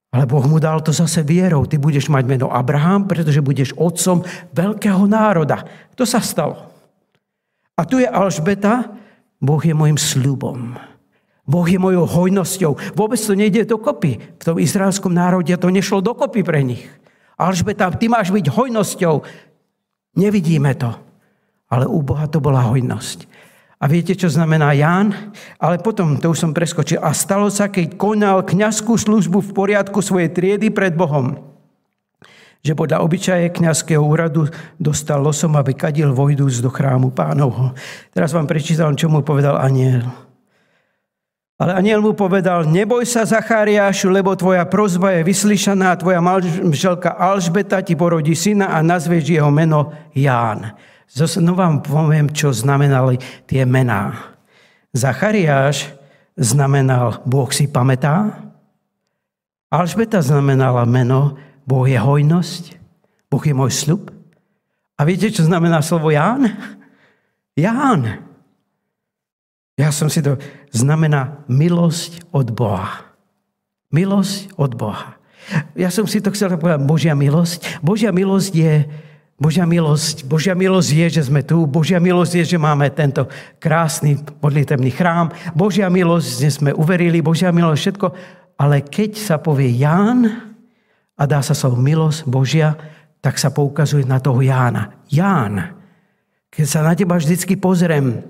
Ale 0.09 0.25
Boh 0.25 0.49
mu 0.49 0.57
dal 0.57 0.80
to 0.80 0.88
zase 0.88 1.21
vierou. 1.21 1.68
Ty 1.68 1.76
budeš 1.76 2.09
mať 2.09 2.25
meno 2.25 2.49
Abraham, 2.49 3.04
pretože 3.04 3.45
budeš 3.45 3.76
otcom 3.76 4.25
veľkého 4.57 5.04
národa. 5.04 5.68
To 5.92 6.09
sa 6.09 6.25
stalo. 6.25 6.73
A 7.76 7.85
tu 7.85 8.00
je 8.00 8.09
Alžbeta, 8.09 8.88
Boh 9.37 9.61
je 9.61 9.76
môjim 9.76 10.00
sľubom. 10.00 10.73
Boh 11.45 11.68
je 11.68 11.76
mojou 11.76 12.09
hojnosťou. 12.09 12.97
Vôbec 12.97 13.21
to 13.21 13.37
nejde 13.37 13.68
dokopy. 13.68 14.40
V 14.40 14.42
tom 14.42 14.57
izraelskom 14.57 15.12
národe 15.12 15.52
to 15.52 15.68
nešlo 15.68 16.00
dokopy 16.00 16.40
pre 16.40 16.64
nich. 16.64 16.88
Alžbeta, 17.37 17.92
ty 17.92 18.09
máš 18.09 18.33
byť 18.33 18.49
hojnosťou. 18.49 19.23
Nevidíme 20.18 20.75
to. 20.75 20.90
Ale 21.70 21.87
u 21.87 22.02
Boha 22.02 22.26
to 22.26 22.42
bola 22.42 22.66
hojnosť. 22.66 23.30
A 23.78 23.87
viete, 23.87 24.18
čo 24.18 24.26
znamená 24.26 24.75
Ján? 24.75 25.14
Ale 25.62 25.78
potom, 25.78 26.18
to 26.18 26.34
už 26.34 26.42
som 26.42 26.50
preskočil. 26.50 26.98
A 26.98 27.14
stalo 27.14 27.46
sa, 27.46 27.70
keď 27.70 27.94
konal 27.94 28.42
kňazskú 28.42 28.98
službu 28.98 29.38
v 29.38 29.54
poriadku 29.54 30.02
svojej 30.02 30.34
triedy 30.34 30.75
pred 30.75 30.98
Bohom, 30.98 31.38
že 32.58 32.75
podľa 32.75 33.06
obyčaje 33.06 33.54
kňazského 33.54 34.02
úradu 34.02 34.50
dostal 34.82 35.22
losom, 35.22 35.54
aby 35.54 35.78
kadil 35.78 36.10
vojdúc 36.10 36.58
do 36.58 36.75
chrámu 36.75 37.14
pánovho. 37.14 37.70
Teraz 38.10 38.34
vám 38.34 38.50
prečítam, 38.50 38.98
čo 38.98 39.06
mu 39.06 39.22
povedal 39.22 39.54
aniel. 39.54 40.27
Ale 41.58 41.74
aniel 41.74 41.98
mu 41.98 42.14
povedal, 42.14 42.70
neboj 42.70 43.02
sa, 43.02 43.26
Zachariášu, 43.26 44.14
lebo 44.14 44.30
tvoja 44.38 44.62
prozba 44.62 45.10
je 45.18 45.26
vyslyšaná, 45.26 45.98
tvoja 45.98 46.22
manželka 46.22 47.18
Alžbeta 47.18 47.82
ti 47.82 47.98
porodí 47.98 48.38
syna 48.38 48.70
a 48.70 48.78
nazveš 48.78 49.26
jeho 49.26 49.50
meno 49.50 49.90
Ján. 50.14 50.78
Znovu 51.10 51.58
vám 51.58 51.82
poviem, 51.82 52.30
čo 52.30 52.54
znamenali 52.54 53.18
tie 53.50 53.66
mená. 53.66 54.14
Zachariáš 54.94 55.90
znamenal 56.38 57.26
Boh 57.26 57.50
si 57.50 57.66
pamätá. 57.66 58.38
Alžbeta 59.66 60.22
znamenala 60.22 60.87
meno 60.87 61.35
Boh 61.66 61.90
je 61.90 61.98
hojnosť, 61.98 62.78
Boh 63.26 63.42
je 63.42 63.54
môj 63.59 63.74
slub. 63.74 64.14
A 64.94 65.02
viete, 65.02 65.26
čo 65.35 65.42
znamená 65.42 65.83
slovo 65.83 66.14
Ján? 66.14 66.54
Ján. 67.59 68.22
Ja 69.74 69.90
som 69.90 70.06
si 70.06 70.22
to... 70.22 70.38
Znamená 70.72 71.44
milosť 71.48 72.28
od 72.33 72.52
Boha. 72.52 73.09
Milosť 73.88 74.52
od 74.61 74.76
Boha. 74.76 75.16
Ja 75.72 75.88
som 75.88 76.04
si 76.04 76.20
to 76.20 76.28
chcel 76.35 76.52
povedať, 76.61 76.85
Božia 76.85 77.16
milosť. 77.16 77.81
Božia 77.81 78.12
milosť 78.12 78.52
je, 78.52 78.85
Božia 79.38 79.64
milosť, 79.64 80.26
Božia 80.26 80.52
milosť 80.52 80.90
je, 80.92 81.07
že 81.20 81.22
sme 81.31 81.46
tu. 81.46 81.64
Božia 81.64 82.02
milosť 82.02 82.42
je, 82.42 82.44
že 82.57 82.59
máme 82.59 82.90
tento 82.92 83.31
krásny 83.62 84.18
modlitebný 84.42 84.90
chrám. 84.92 85.33
Božia 85.54 85.88
milosť, 85.88 86.28
že 86.42 86.50
sme 86.61 86.70
uverili. 86.74 87.24
Božia 87.24 87.54
milosť, 87.54 87.81
všetko. 87.81 88.07
Ale 88.59 88.83
keď 88.83 89.14
sa 89.14 89.38
povie 89.38 89.70
Ján 89.78 90.26
a 91.14 91.22
dá 91.24 91.40
sa 91.40 91.54
slovo 91.54 91.78
milosť 91.78 92.26
Božia, 92.26 92.74
tak 93.22 93.38
sa 93.38 93.54
poukazuje 93.54 94.04
na 94.04 94.18
toho 94.18 94.42
Jána. 94.42 95.00
Ján. 95.09 95.78
Keď 96.50 96.66
sa 96.66 96.83
na 96.83 96.98
teba 96.98 97.14
vždycky 97.16 97.54
pozriem, 97.54 98.20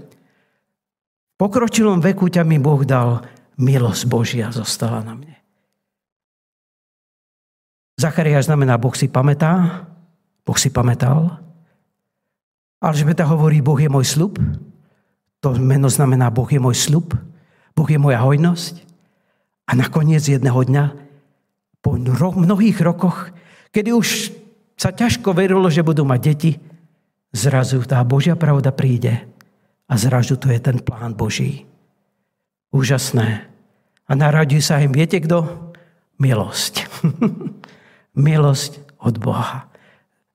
pokročilom 1.38 2.02
veku 2.02 2.26
ťa 2.28 2.42
mi 2.42 2.58
Boh 2.58 2.82
dal, 2.82 3.22
milosť 3.56 4.02
Božia 4.10 4.50
zostala 4.50 5.00
na 5.06 5.14
mne. 5.14 5.36
Zachariáš 7.98 8.46
znamená, 8.50 8.78
Boh 8.78 8.94
si 8.94 9.10
pamätá, 9.10 9.86
Boh 10.46 10.58
si 10.58 10.70
pamätal. 10.70 11.38
Alžbeta 12.78 13.26
hovorí, 13.26 13.58
Boh 13.58 13.78
je 13.78 13.90
môj 13.90 14.06
slub. 14.06 14.38
To 15.42 15.54
meno 15.58 15.90
znamená, 15.90 16.30
Boh 16.30 16.46
je 16.46 16.62
môj 16.62 16.78
slub. 16.78 17.14
Boh 17.74 17.88
je 17.90 17.98
moja 17.98 18.22
hojnosť. 18.22 18.86
A 19.66 19.74
nakoniec 19.74 20.22
jedného 20.22 20.62
dňa, 20.62 20.84
po 21.82 21.94
mnohých 21.98 22.78
rokoch, 22.82 23.30
kedy 23.74 23.94
už 23.94 24.34
sa 24.78 24.94
ťažko 24.94 25.34
verilo, 25.34 25.66
že 25.70 25.86
budú 25.86 26.06
mať 26.06 26.20
deti, 26.22 26.52
zrazu 27.34 27.82
tá 27.82 28.02
Božia 28.06 28.38
pravda 28.38 28.70
príde 28.70 29.26
a 29.88 29.94
zrazu 29.96 30.36
to 30.36 30.52
je 30.52 30.60
ten 30.60 30.78
plán 30.84 31.16
Boží. 31.16 31.64
Úžasné. 32.68 33.48
A 34.04 34.12
narodí 34.12 34.60
sa 34.60 34.84
im, 34.84 34.92
viete 34.92 35.16
kto? 35.24 35.72
Milosť. 36.20 36.84
Milosť 38.28 38.84
od 39.00 39.16
Boha. 39.16 39.72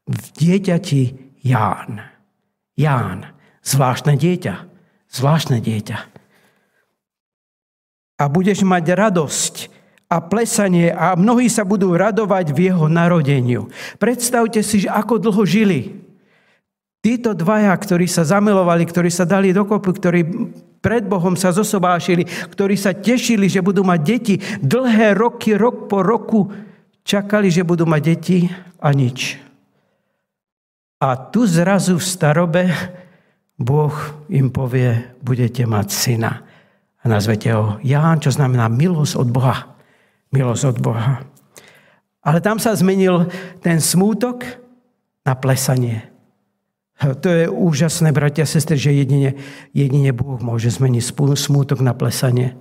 V 0.09 0.25
dieťati 0.33 1.33
Ján. 1.45 2.01
Ján. 2.73 3.29
Zvláštne 3.61 4.17
dieťa. 4.17 4.55
Zvláštne 5.13 5.61
dieťa. 5.61 5.97
A 8.17 8.23
budeš 8.25 8.65
mať 8.65 8.85
radosť 8.97 9.55
a 10.09 10.21
plesanie 10.21 10.93
a 10.93 11.17
mnohí 11.17 11.49
sa 11.49 11.65
budú 11.65 11.93
radovať 11.93 12.53
v 12.53 12.69
jeho 12.69 12.85
narodeniu. 12.85 13.69
Predstavte 13.97 14.61
si, 14.61 14.85
že 14.85 14.89
ako 14.89 15.17
dlho 15.17 15.43
žili. 15.45 16.03
Títo 17.03 17.35
dvaja, 17.35 17.75
ktorí 17.75 18.07
sa 18.07 18.23
zamilovali, 18.23 18.87
ktorí 18.87 19.11
sa 19.11 19.27
dali 19.27 19.51
dokopy, 19.51 19.89
ktorí 19.91 20.19
pred 20.79 21.03
Bohom 21.03 21.35
sa 21.35 21.51
zosobášili, 21.51 22.23
ktorí 22.47 22.79
sa 22.79 22.95
tešili, 22.95 23.51
že 23.51 23.59
budú 23.59 23.83
mať 23.83 23.99
deti, 23.99 24.35
dlhé 24.63 25.11
roky, 25.11 25.51
rok 25.51 25.91
po 25.91 25.99
roku 25.99 26.47
čakali, 27.03 27.51
že 27.51 27.67
budú 27.67 27.83
mať 27.83 28.01
deti 28.07 28.47
a 28.79 28.95
nič. 28.95 29.35
A 31.03 31.19
tu 31.19 31.43
zrazu 31.43 31.99
v 31.99 32.07
starobe 32.07 32.63
Boh 33.59 33.91
im 34.31 34.47
povie, 34.47 35.19
budete 35.19 35.67
mať 35.67 35.87
syna. 35.91 36.39
A 37.03 37.11
nazvete 37.11 37.51
ho 37.51 37.83
Ján, 37.83 38.23
čo 38.23 38.31
znamená 38.31 38.71
milosť 38.71 39.19
od 39.19 39.27
Boha. 39.27 39.75
Milosť 40.31 40.63
od 40.71 40.77
Boha. 40.79 41.19
Ale 42.23 42.39
tam 42.39 42.63
sa 42.63 42.71
zmenil 42.71 43.27
ten 43.59 43.83
smútok 43.83 44.47
na 45.27 45.35
plesanie. 45.35 46.12
To 47.01 47.29
je 47.29 47.49
úžasné, 47.49 48.13
bratia 48.13 48.45
a 48.45 48.49
sestry, 48.49 48.77
že 48.77 48.93
jedine, 48.93 49.35
jedine 49.73 50.11
Boh 50.13 50.37
môže 50.37 50.69
zmeniť 50.69 51.03
smútok 51.33 51.81
na 51.81 51.91
plesanie. 51.97 52.53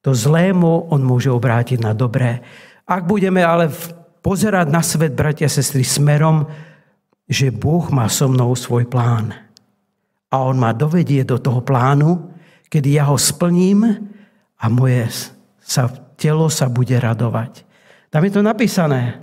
To 0.00 0.16
zlému 0.16 0.88
on 0.88 1.04
môže 1.04 1.28
obrátiť 1.28 1.78
na 1.84 1.92
dobré. 1.92 2.40
Ak 2.88 3.04
budeme 3.04 3.44
ale 3.44 3.68
pozerať 4.24 4.66
na 4.72 4.80
svet, 4.80 5.12
bratia 5.12 5.46
a 5.46 5.52
sestry, 5.52 5.84
smerom, 5.84 6.48
že 7.30 7.52
Boh 7.52 7.84
má 7.92 8.08
so 8.08 8.26
mnou 8.26 8.56
svoj 8.56 8.88
plán. 8.88 9.36
A 10.32 10.36
on 10.40 10.56
ma 10.58 10.72
dovedie 10.72 11.22
do 11.22 11.38
toho 11.38 11.60
plánu, 11.60 12.32
kedy 12.72 12.96
ja 12.96 13.06
ho 13.06 13.18
splním 13.20 13.86
a 14.56 14.64
moje 14.66 15.30
sa, 15.62 15.86
telo 16.18 16.50
sa 16.50 16.66
bude 16.66 16.96
radovať. 16.96 17.62
Tam 18.10 18.24
je 18.26 18.32
to 18.34 18.42
napísané. 18.42 19.22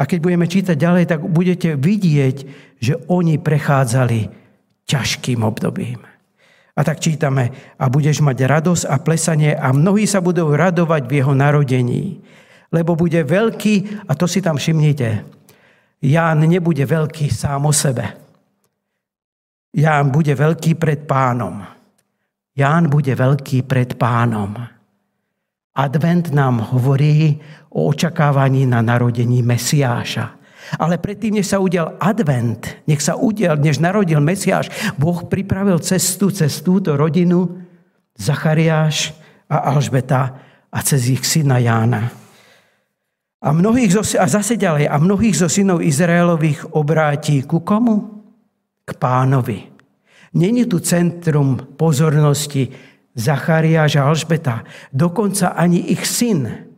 A 0.00 0.08
keď 0.08 0.18
budeme 0.20 0.48
čítať 0.48 0.76
ďalej, 0.76 1.04
tak 1.08 1.20
budete 1.24 1.76
vidieť, 1.76 2.36
že 2.80 2.96
oni 3.12 3.36
prechádzali 3.36 4.32
ťažkým 4.88 5.44
obdobím. 5.44 6.00
A 6.74 6.80
tak 6.80 6.98
čítame, 6.98 7.76
a 7.76 7.84
budeš 7.92 8.24
mať 8.24 8.48
radosť 8.48 8.84
a 8.88 8.96
plesanie 8.98 9.52
a 9.52 9.68
mnohí 9.68 10.08
sa 10.08 10.24
budú 10.24 10.48
radovať 10.48 11.02
v 11.04 11.12
jeho 11.20 11.34
narodení. 11.36 12.24
Lebo 12.72 12.96
bude 12.96 13.20
veľký, 13.20 14.08
a 14.08 14.16
to 14.16 14.24
si 14.24 14.40
tam 14.40 14.56
všimnite, 14.56 15.38
Ján 16.00 16.48
nebude 16.48 16.80
veľký 16.88 17.28
sám 17.28 17.68
o 17.68 17.72
sebe. 17.76 18.08
Ján 19.76 20.08
bude 20.08 20.32
veľký 20.32 20.80
pred 20.80 21.04
pánom. 21.04 21.60
Ján 22.56 22.88
bude 22.88 23.12
veľký 23.12 23.68
pred 23.68 24.00
pánom. 24.00 24.56
Advent 25.76 26.32
nám 26.32 26.72
hovorí 26.72 27.36
o 27.70 27.92
očakávaní 27.92 28.64
na 28.64 28.80
narodení 28.80 29.44
Mesiáša. 29.44 30.39
Ale 30.78 31.02
predtým, 31.02 31.40
než 31.40 31.50
sa 31.50 31.58
udial 31.58 31.98
advent, 31.98 32.62
nech 32.86 33.02
sa 33.02 33.18
udial, 33.18 33.58
než 33.58 33.82
narodil 33.82 34.22
Mesiáš, 34.22 34.70
Boh 34.94 35.26
pripravil 35.26 35.82
cestu 35.82 36.30
cez 36.30 36.62
túto 36.62 36.94
rodinu, 36.94 37.62
Zachariáš 38.14 39.16
a 39.48 39.72
Alžbeta 39.72 40.36
a 40.70 40.78
cez 40.84 41.08
ich 41.08 41.24
syna 41.26 41.58
Jána. 41.58 42.12
A, 43.40 43.56
mnohých 43.56 43.96
zo, 43.96 44.04
a 44.20 44.28
zase 44.28 44.60
ďalej, 44.60 44.84
a 44.84 45.00
mnohých 45.00 45.40
zo 45.40 45.48
synov 45.48 45.80
Izraelových 45.80 46.76
obráti 46.76 47.40
ku 47.48 47.64
komu? 47.64 48.20
K 48.84 48.90
pánovi. 49.00 49.64
Není 50.36 50.68
tu 50.68 50.78
centrum 50.78 51.56
pozornosti 51.74 52.68
Zachariáš 53.16 53.96
a 53.96 54.06
Alžbeta. 54.06 54.62
Dokonca 54.92 55.56
ani 55.56 55.90
ich 55.90 56.06
syn. 56.06 56.68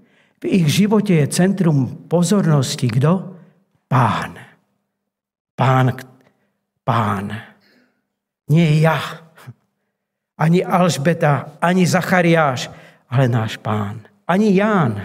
V 0.40 0.44
ich 0.48 0.66
živote 0.70 1.14
je 1.18 1.26
centrum 1.28 2.08
pozornosti 2.08 2.88
kto? 2.88 3.31
Pán. 3.92 4.40
Pán. 5.52 5.92
Pán. 6.80 7.26
Nie 8.48 8.80
ja. 8.80 8.96
Ani 10.40 10.64
Alžbeta, 10.64 11.60
ani 11.60 11.84
Zachariáš, 11.84 12.72
ale 13.12 13.28
náš 13.28 13.60
pán. 13.60 14.00
Ani 14.24 14.56
Ján 14.56 14.96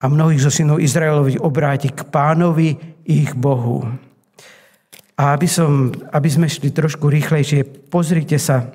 a 0.00 0.04
mnohých 0.08 0.40
zo 0.40 0.48
synov 0.54 0.80
Izraelových 0.80 1.42
obráti 1.44 1.92
k 1.92 2.08
pánovi 2.08 2.78
ich 3.04 3.36
Bohu. 3.36 3.84
A 5.20 5.36
aby, 5.36 5.44
som, 5.44 5.92
aby 6.14 6.28
sme 6.30 6.48
šli 6.48 6.72
trošku 6.72 7.12
rýchlejšie, 7.12 7.90
pozrite 7.92 8.40
sa 8.40 8.72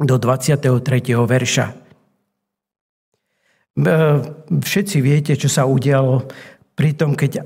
do 0.00 0.16
23. 0.16 0.64
verša. 1.12 1.66
Všetci 4.48 4.96
viete, 5.04 5.36
čo 5.36 5.52
sa 5.52 5.68
udialo 5.68 6.24
pri 6.80 6.96
tom, 6.96 7.12
keď 7.12 7.44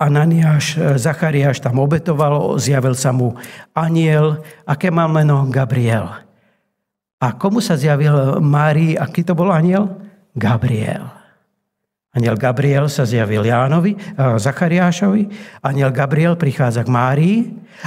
Ananiáš, 0.00 0.80
Zachariáš 0.96 1.60
tam 1.60 1.84
obetoval, 1.84 2.56
zjavil 2.56 2.96
sa 2.96 3.12
mu 3.12 3.36
aniel, 3.76 4.40
aké 4.64 4.88
má 4.88 5.04
meno? 5.04 5.44
Gabriel. 5.52 6.08
A 7.20 7.36
komu 7.36 7.60
sa 7.60 7.76
zjavil 7.76 8.40
Márii, 8.40 8.96
aký 8.96 9.20
to 9.20 9.36
bol 9.36 9.52
aniel? 9.52 10.00
Gabriel. 10.32 11.04
Aniel 12.16 12.40
Gabriel 12.40 12.88
sa 12.88 13.04
zjavil 13.04 13.44
Jánovi, 13.44 14.00
Zachariášovi. 14.16 15.28
Aniel 15.60 15.92
Gabriel 15.92 16.40
prichádza 16.40 16.80
k 16.80 16.88
Márii. 16.88 17.38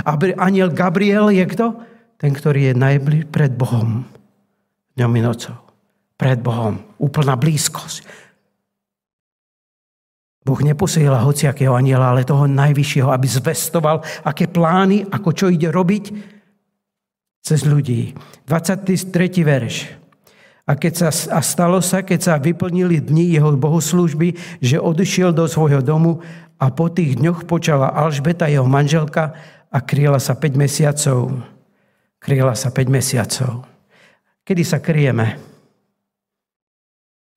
A 0.05 0.13
aniel 0.37 0.69
Gabriel 0.69 1.33
je 1.33 1.41
kto? 1.49 1.81
Ten, 2.21 2.37
ktorý 2.37 2.69
je 2.69 2.73
najbliž 2.77 3.33
pred 3.33 3.57
Bohom. 3.57 4.05
Dňom 4.93 5.11
i 5.17 5.21
nocou. 5.25 5.57
Pred 6.13 6.45
Bohom. 6.45 6.77
Úplná 7.01 7.33
blízkosť. 7.41 8.22
Boh 10.43 10.59
neposiela 10.59 11.23
hociakého 11.23 11.71
aniela, 11.71 12.11
ale 12.11 12.27
toho 12.27 12.43
najvyššieho, 12.51 13.07
aby 13.07 13.27
zvestoval, 13.27 14.03
aké 14.27 14.51
plány, 14.51 15.07
ako 15.07 15.29
čo 15.31 15.45
ide 15.47 15.71
robiť 15.71 16.11
cez 17.39 17.63
ľudí. 17.63 18.11
23. 18.47 19.07
verš. 19.43 19.75
A, 20.63 20.79
keď 20.79 20.93
sa, 20.95 21.09
a 21.35 21.39
stalo 21.43 21.83
sa, 21.83 22.03
keď 22.03 22.19
sa 22.19 22.33
vyplnili 22.39 23.03
dni 23.03 23.35
jeho 23.35 23.51
bohoslužby, 23.55 24.59
že 24.63 24.79
odišiel 24.79 25.35
do 25.35 25.43
svojho 25.47 25.83
domu 25.83 26.23
a 26.55 26.71
po 26.71 26.87
tých 26.87 27.19
dňoch 27.19 27.43
počala 27.43 27.91
Alžbeta, 27.91 28.47
jeho 28.47 28.63
manželka, 28.63 29.35
a 29.73 29.79
kryla 29.83 30.21
sa 30.23 30.39
5 30.39 30.55
mesiacov. 30.55 31.43
Kryla 32.19 32.55
sa 32.55 32.71
5 32.71 32.87
mesiacov. 32.87 33.67
Kedy 34.47 34.63
sa 34.63 34.79
kryjeme? 34.79 35.39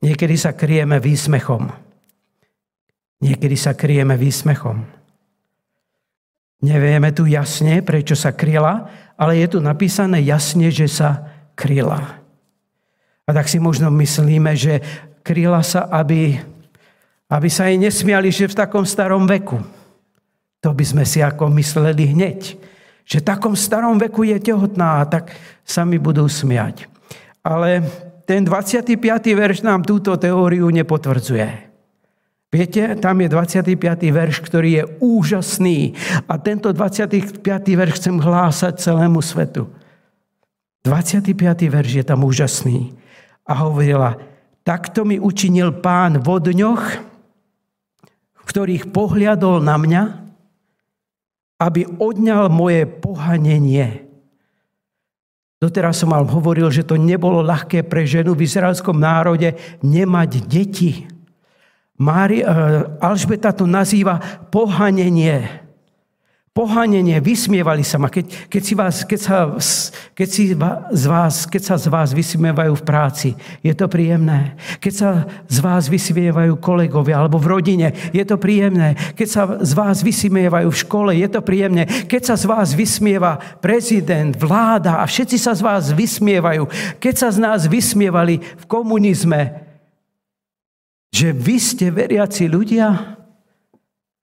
Niekedy 0.04 0.36
sa 0.38 0.54
kryjeme 0.54 1.02
výsmechom. 1.02 1.85
Niekedy 3.20 3.56
sa 3.56 3.72
kryjeme 3.72 4.16
výsmechom. 4.18 4.84
Nevieme 6.64 7.12
tu 7.12 7.28
jasne, 7.28 7.84
prečo 7.84 8.16
sa 8.16 8.32
kryla, 8.32 8.88
ale 9.16 9.40
je 9.40 9.56
tu 9.56 9.58
napísané 9.60 10.24
jasne, 10.24 10.72
že 10.72 10.88
sa 10.88 11.24
kryla. 11.56 12.20
A 13.26 13.30
tak 13.32 13.48
si 13.48 13.60
možno 13.60 13.92
myslíme, 13.92 14.56
že 14.56 14.80
kryla 15.26 15.60
sa, 15.60 15.88
aby, 15.90 16.38
aby 17.28 17.48
sa 17.50 17.68
jej 17.68 17.76
nesmiali, 17.80 18.30
že 18.30 18.48
v 18.48 18.58
takom 18.58 18.86
starom 18.86 19.26
veku. 19.26 19.58
To 20.64 20.70
by 20.72 20.84
sme 20.84 21.04
si 21.04 21.20
ako 21.20 21.50
mysleli 21.56 22.14
hneď. 22.14 22.56
Že 23.06 23.16
v 23.22 23.28
takom 23.28 23.54
starom 23.54 23.98
veku 23.98 24.26
je 24.26 24.38
tehotná 24.38 25.02
tak 25.06 25.34
sa 25.66 25.82
mi 25.82 25.98
budú 25.98 26.26
smiať. 26.26 26.86
Ale 27.42 27.82
ten 28.26 28.42
25. 28.42 28.98
verš 29.34 29.62
nám 29.62 29.86
túto 29.86 30.14
teóriu 30.18 30.66
nepotvrdzuje. 30.70 31.75
Viete, 32.56 32.96
tam 32.96 33.20
je 33.20 33.28
25. 33.28 33.76
verš, 34.00 34.40
ktorý 34.40 34.70
je 34.80 34.84
úžasný. 35.04 35.92
A 36.24 36.40
tento 36.40 36.72
25. 36.72 37.44
verš 37.52 38.00
chcem 38.00 38.16
hlásať 38.16 38.80
celému 38.80 39.20
svetu. 39.20 39.68
25. 40.80 41.36
verš 41.68 42.00
je 42.00 42.04
tam 42.06 42.24
úžasný 42.24 42.96
a 43.44 43.52
hovorila, 43.60 44.16
takto 44.64 45.04
mi 45.04 45.20
učinil 45.20 45.84
pán 45.84 46.24
vo 46.24 46.40
dňoch, 46.40 46.82
v 48.32 48.42
ktorých 48.48 48.88
pohľadol 48.88 49.60
na 49.60 49.76
mňa, 49.76 50.02
aby 51.60 51.84
odňal 52.00 52.48
moje 52.48 52.88
pohanenie. 52.88 54.08
Doteraz 55.60 56.00
som 56.00 56.16
vám 56.16 56.24
hovoril, 56.32 56.72
že 56.72 56.88
to 56.88 56.96
nebolo 56.96 57.44
ľahké 57.44 57.84
pre 57.84 58.08
ženu 58.08 58.32
v 58.32 58.48
izraelskom 58.48 58.96
národe 58.96 59.52
nemať 59.84 60.30
deti. 60.48 61.15
Mári, 61.96 62.44
eh, 62.44 62.46
Alžbeta 63.00 63.52
to 63.52 63.64
nazýva 63.64 64.20
pohanenie 64.52 65.66
pohanenie, 66.56 67.20
vysmievali 67.20 67.84
sa 67.84 68.00
ma. 68.00 68.08
Keď, 68.08 68.48
keď, 68.48 68.62
si 68.64 68.72
vás, 68.72 69.04
keď, 69.04 69.20
sa, 69.20 69.36
keď, 70.16 70.28
si 70.32 70.44
z 70.96 71.04
vás, 71.04 71.44
keď 71.44 71.62
sa 71.68 71.76
z 71.76 71.92
vás 71.92 72.16
vysmievajú 72.16 72.72
v 72.80 72.86
práci, 72.88 73.28
je 73.60 73.76
to 73.76 73.84
príjemné. 73.92 74.56
Keď 74.80 74.94
sa 74.96 75.28
z 75.44 75.58
vás 75.60 75.92
vysmievajú 75.92 76.56
kolegovia 76.56 77.20
alebo 77.20 77.36
v 77.36 77.60
rodine, 77.60 77.92
je 78.16 78.24
to 78.24 78.40
príjemné. 78.40 78.96
Keď 79.12 79.28
sa 79.28 79.42
z 79.60 79.72
vás 79.76 80.00
vysmievajú 80.00 80.72
v 80.72 80.80
škole, 80.80 81.12
je 81.12 81.28
to 81.28 81.44
príjemné. 81.44 81.84
Keď 82.08 82.22
sa 82.24 82.34
z 82.40 82.48
vás 82.48 82.72
vysmieva 82.72 83.36
prezident, 83.60 84.32
vláda 84.32 85.04
a 85.04 85.04
všetci 85.04 85.36
sa 85.36 85.52
z 85.52 85.60
vás 85.60 85.92
vysmievajú. 85.92 86.72
Keď 86.96 87.14
sa 87.20 87.28
z 87.28 87.36
nás 87.36 87.68
vysmievali 87.68 88.40
v 88.40 88.64
komunizme, 88.64 89.65
že 91.10 91.32
vy 91.32 91.56
ste 91.60 91.90
veriaci 91.90 92.46
ľudia, 92.46 93.16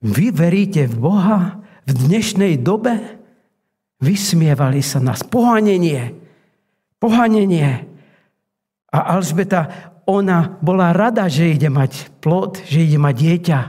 vy 0.04 0.36
veríte 0.36 0.84
v 0.88 0.96
Boha, 1.00 1.64
v 1.84 1.92
dnešnej 1.92 2.60
dobe 2.60 3.24
vysmievali 4.04 4.84
sa 4.84 5.00
nás. 5.00 5.24
Pohanenie. 5.24 6.16
Pohanenie. 7.00 7.88
A 8.92 9.00
Alžbeta, 9.16 9.94
ona 10.04 10.60
bola 10.60 10.92
rada, 10.92 11.32
že 11.32 11.56
ide 11.56 11.72
mať 11.72 12.12
plod, 12.20 12.60
že 12.68 12.84
ide 12.84 13.00
mať 13.00 13.16
dieťa. 13.16 13.60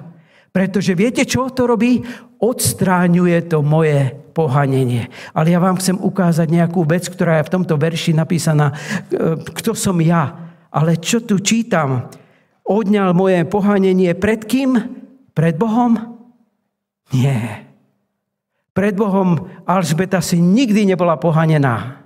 Pretože 0.50 0.94
viete, 0.98 1.22
čo 1.26 1.50
to 1.50 1.66
robí? 1.66 2.02
Odstráňuje 2.38 3.50
to 3.50 3.62
moje 3.62 4.14
pohanenie. 4.34 5.06
Ale 5.30 5.54
ja 5.54 5.62
vám 5.62 5.78
chcem 5.78 5.98
ukázať 5.98 6.50
nejakú 6.50 6.82
vec, 6.82 7.06
ktorá 7.06 7.38
je 7.40 7.46
v 7.46 7.54
tomto 7.54 7.78
verši 7.78 8.14
napísaná. 8.14 8.74
E, 8.74 9.38
kto 9.42 9.74
som 9.78 9.98
ja? 10.02 10.54
Ale 10.74 10.98
čo 10.98 11.22
tu 11.22 11.38
čítam? 11.38 12.10
Odňal 12.64 13.12
moje 13.12 13.44
pohanenie 13.44 14.16
pred 14.16 14.40
kým? 14.40 14.80
Pred 15.36 15.54
Bohom? 15.60 16.00
Nie. 17.12 17.68
Pred 18.72 18.96
Bohom 18.96 19.52
Alžbeta 19.68 20.24
si 20.24 20.40
nikdy 20.40 20.88
nebola 20.88 21.20
pohanená. 21.20 22.00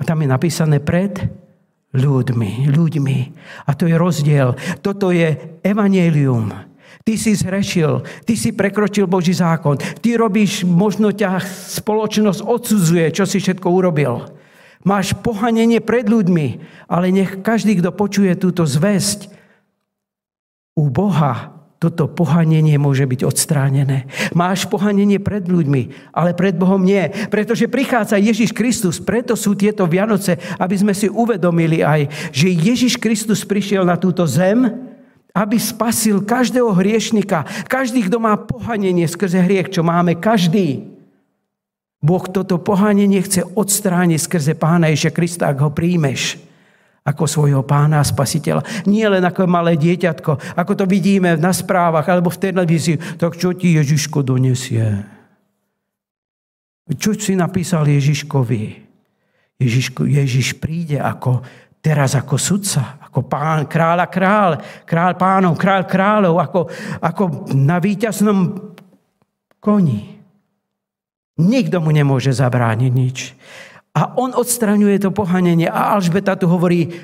A 0.00 0.02
tam 0.02 0.24
je 0.24 0.28
napísané 0.32 0.80
pred 0.80 1.12
ľuďmi, 1.92 2.72
ľuďmi. 2.72 3.18
A 3.68 3.70
to 3.76 3.84
je 3.84 4.00
rozdiel. 4.00 4.56
Toto 4.80 5.12
je 5.12 5.60
evanielium. 5.60 6.48
Ty 7.04 7.12
si 7.16 7.36
zhrešil, 7.36 8.04
ty 8.24 8.36
si 8.36 8.52
prekročil 8.52 9.08
Boží 9.08 9.32
zákon, 9.32 9.80
ty 10.04 10.20
robíš, 10.20 10.68
možno 10.68 11.16
ťa 11.16 11.40
spoločnosť 11.80 12.44
odsudzuje, 12.44 13.08
čo 13.08 13.24
si 13.24 13.40
všetko 13.40 13.66
urobil. 13.72 14.39
Máš 14.80 15.12
pohanenie 15.20 15.84
pred 15.84 16.08
ľuďmi, 16.08 16.46
ale 16.88 17.12
nech 17.12 17.44
každý, 17.44 17.76
kto 17.80 17.92
počuje 17.92 18.32
túto 18.36 18.64
zväzť, 18.64 19.28
u 20.72 20.88
Boha 20.88 21.60
toto 21.80 22.12
pohanenie 22.12 22.76
môže 22.76 23.08
byť 23.08 23.24
odstránené. 23.24 24.04
Máš 24.36 24.68
pohanenie 24.68 25.16
pred 25.16 25.48
ľuďmi, 25.48 26.12
ale 26.12 26.36
pred 26.36 26.52
Bohom 26.52 26.84
nie. 26.84 27.08
Pretože 27.32 27.72
prichádza 27.72 28.20
Ježiš 28.20 28.52
Kristus, 28.52 29.00
preto 29.00 29.32
sú 29.32 29.56
tieto 29.56 29.88
Vianoce, 29.88 30.36
aby 30.60 30.76
sme 30.76 30.92
si 30.92 31.08
uvedomili 31.08 31.80
aj, 31.80 32.32
že 32.36 32.52
Ježiš 32.52 33.00
Kristus 33.00 33.48
prišiel 33.48 33.88
na 33.88 33.96
túto 33.96 34.28
zem, 34.28 34.68
aby 35.32 35.56
spasil 35.56 36.20
každého 36.20 36.68
hriešnika, 36.68 37.48
každý, 37.64 38.04
kto 38.12 38.20
má 38.20 38.36
pohanenie 38.36 39.08
skrze 39.08 39.40
hriech, 39.40 39.72
čo 39.72 39.80
máme 39.80 40.20
každý. 40.20 40.99
Boh 42.00 42.24
toto 42.24 42.56
pohanenie 42.56 43.20
chce 43.20 43.44
odstrániť 43.44 44.20
skrze 44.24 44.52
pána 44.56 44.88
Ježiša 44.88 45.12
Krista, 45.12 45.44
ak 45.52 45.60
ho 45.60 45.68
príjmeš 45.68 46.40
ako 47.04 47.24
svojho 47.24 47.62
pána 47.64 48.00
a 48.00 48.08
spasiteľa. 48.08 48.84
Nie 48.88 49.08
len 49.08 49.24
ako 49.24 49.48
malé 49.48 49.76
dieťatko, 49.76 50.56
ako 50.56 50.72
to 50.76 50.84
vidíme 50.84 51.36
na 51.36 51.52
správach 51.52 52.08
alebo 52.08 52.28
v 52.32 52.40
televízii, 52.40 53.20
tak 53.20 53.36
čo 53.36 53.56
ti 53.56 53.76
Ježiško 53.76 54.20
donesie? 54.20 54.84
Čo 56.90 57.16
si 57.16 57.36
napísal 57.36 57.88
Ježiškovi? 57.88 58.62
Ježiško, 59.60 60.08
Ježiš 60.08 60.56
príde 60.56 61.00
ako, 61.00 61.44
teraz 61.84 62.16
ako 62.16 62.40
sudca, 62.40 62.96
ako 63.04 63.28
pán, 63.28 63.68
kráľa 63.68 64.08
kráľ, 64.08 64.50
kráľ 64.88 65.12
pánov, 65.20 65.52
kráľ 65.60 65.82
kráľov, 65.84 66.36
ako, 66.40 66.60
ako 67.00 67.22
na 67.52 67.76
víťaznom 67.76 68.72
koni. 69.60 70.19
Nikto 71.38 71.78
mu 71.78 71.94
nemôže 71.94 72.34
zabrániť 72.34 72.92
nič. 72.92 73.18
A 73.94 74.14
on 74.14 74.34
odstraňuje 74.34 75.02
to 75.02 75.10
pohanenie. 75.10 75.66
A 75.66 75.94
Alžbeta 75.98 76.38
tu 76.38 76.46
hovorí, 76.46 76.94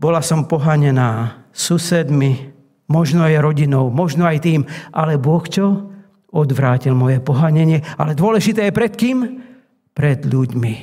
bola 0.00 0.24
som 0.24 0.48
pohanená 0.48 1.44
susedmi, 1.52 2.56
možno 2.88 3.26
aj 3.26 3.36
rodinou, 3.44 3.92
možno 3.92 4.24
aj 4.24 4.38
tým, 4.40 4.60
ale 4.96 5.20
Boh 5.20 5.44
čo? 5.44 5.92
Odvrátil 6.30 6.96
moje 6.96 7.18
pohanenie. 7.20 7.84
Ale 8.00 8.16
dôležité 8.16 8.70
je 8.70 8.76
pred 8.76 8.92
kým? 8.94 9.18
Pred 9.92 10.24
ľuďmi. 10.24 10.74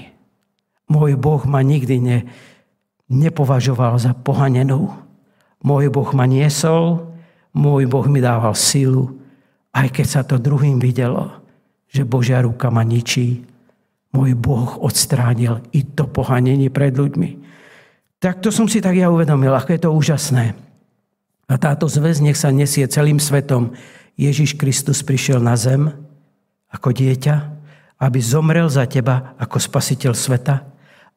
Môj 0.92 1.18
Boh 1.18 1.42
ma 1.48 1.64
nikdy 1.64 1.98
ne, 1.98 2.20
nepovažoval 3.10 3.98
za 3.98 4.12
pohanenú. 4.14 4.92
Môj 5.64 5.90
Boh 5.90 6.08
ma 6.14 6.30
niesol, 6.30 7.10
môj 7.56 7.90
Boh 7.90 8.06
mi 8.06 8.22
dával 8.22 8.54
silu, 8.54 9.18
aj 9.74 9.90
keď 9.90 10.06
sa 10.06 10.22
to 10.22 10.38
druhým 10.38 10.78
videlo 10.78 11.47
že 11.92 12.04
Božia 12.04 12.44
ruka 12.44 12.68
ma 12.68 12.84
ničí. 12.84 13.44
Môj 14.12 14.36
Boh 14.36 14.80
odstránil 14.84 15.64
i 15.76 15.84
to 15.84 16.08
pohanenie 16.08 16.72
pred 16.72 16.96
ľuďmi. 16.96 17.30
Tak 18.18 18.42
to 18.42 18.50
som 18.50 18.66
si 18.66 18.82
tak 18.82 18.98
ja 18.98 19.14
uvedomil, 19.14 19.54
ako 19.54 19.70
je 19.76 19.82
to 19.84 19.90
úžasné. 19.94 20.46
A 21.48 21.54
táto 21.56 21.86
zväz 21.88 22.20
nech 22.20 22.36
sa 22.36 22.52
nesie 22.52 22.84
celým 22.90 23.22
svetom. 23.22 23.72
Ježiš 24.18 24.58
Kristus 24.58 25.06
prišiel 25.06 25.40
na 25.40 25.54
zem 25.54 25.94
ako 26.74 26.92
dieťa, 26.92 27.36
aby 28.02 28.20
zomrel 28.20 28.68
za 28.68 28.90
teba 28.90 29.38
ako 29.38 29.62
spasiteľ 29.62 30.14
sveta, 30.18 30.66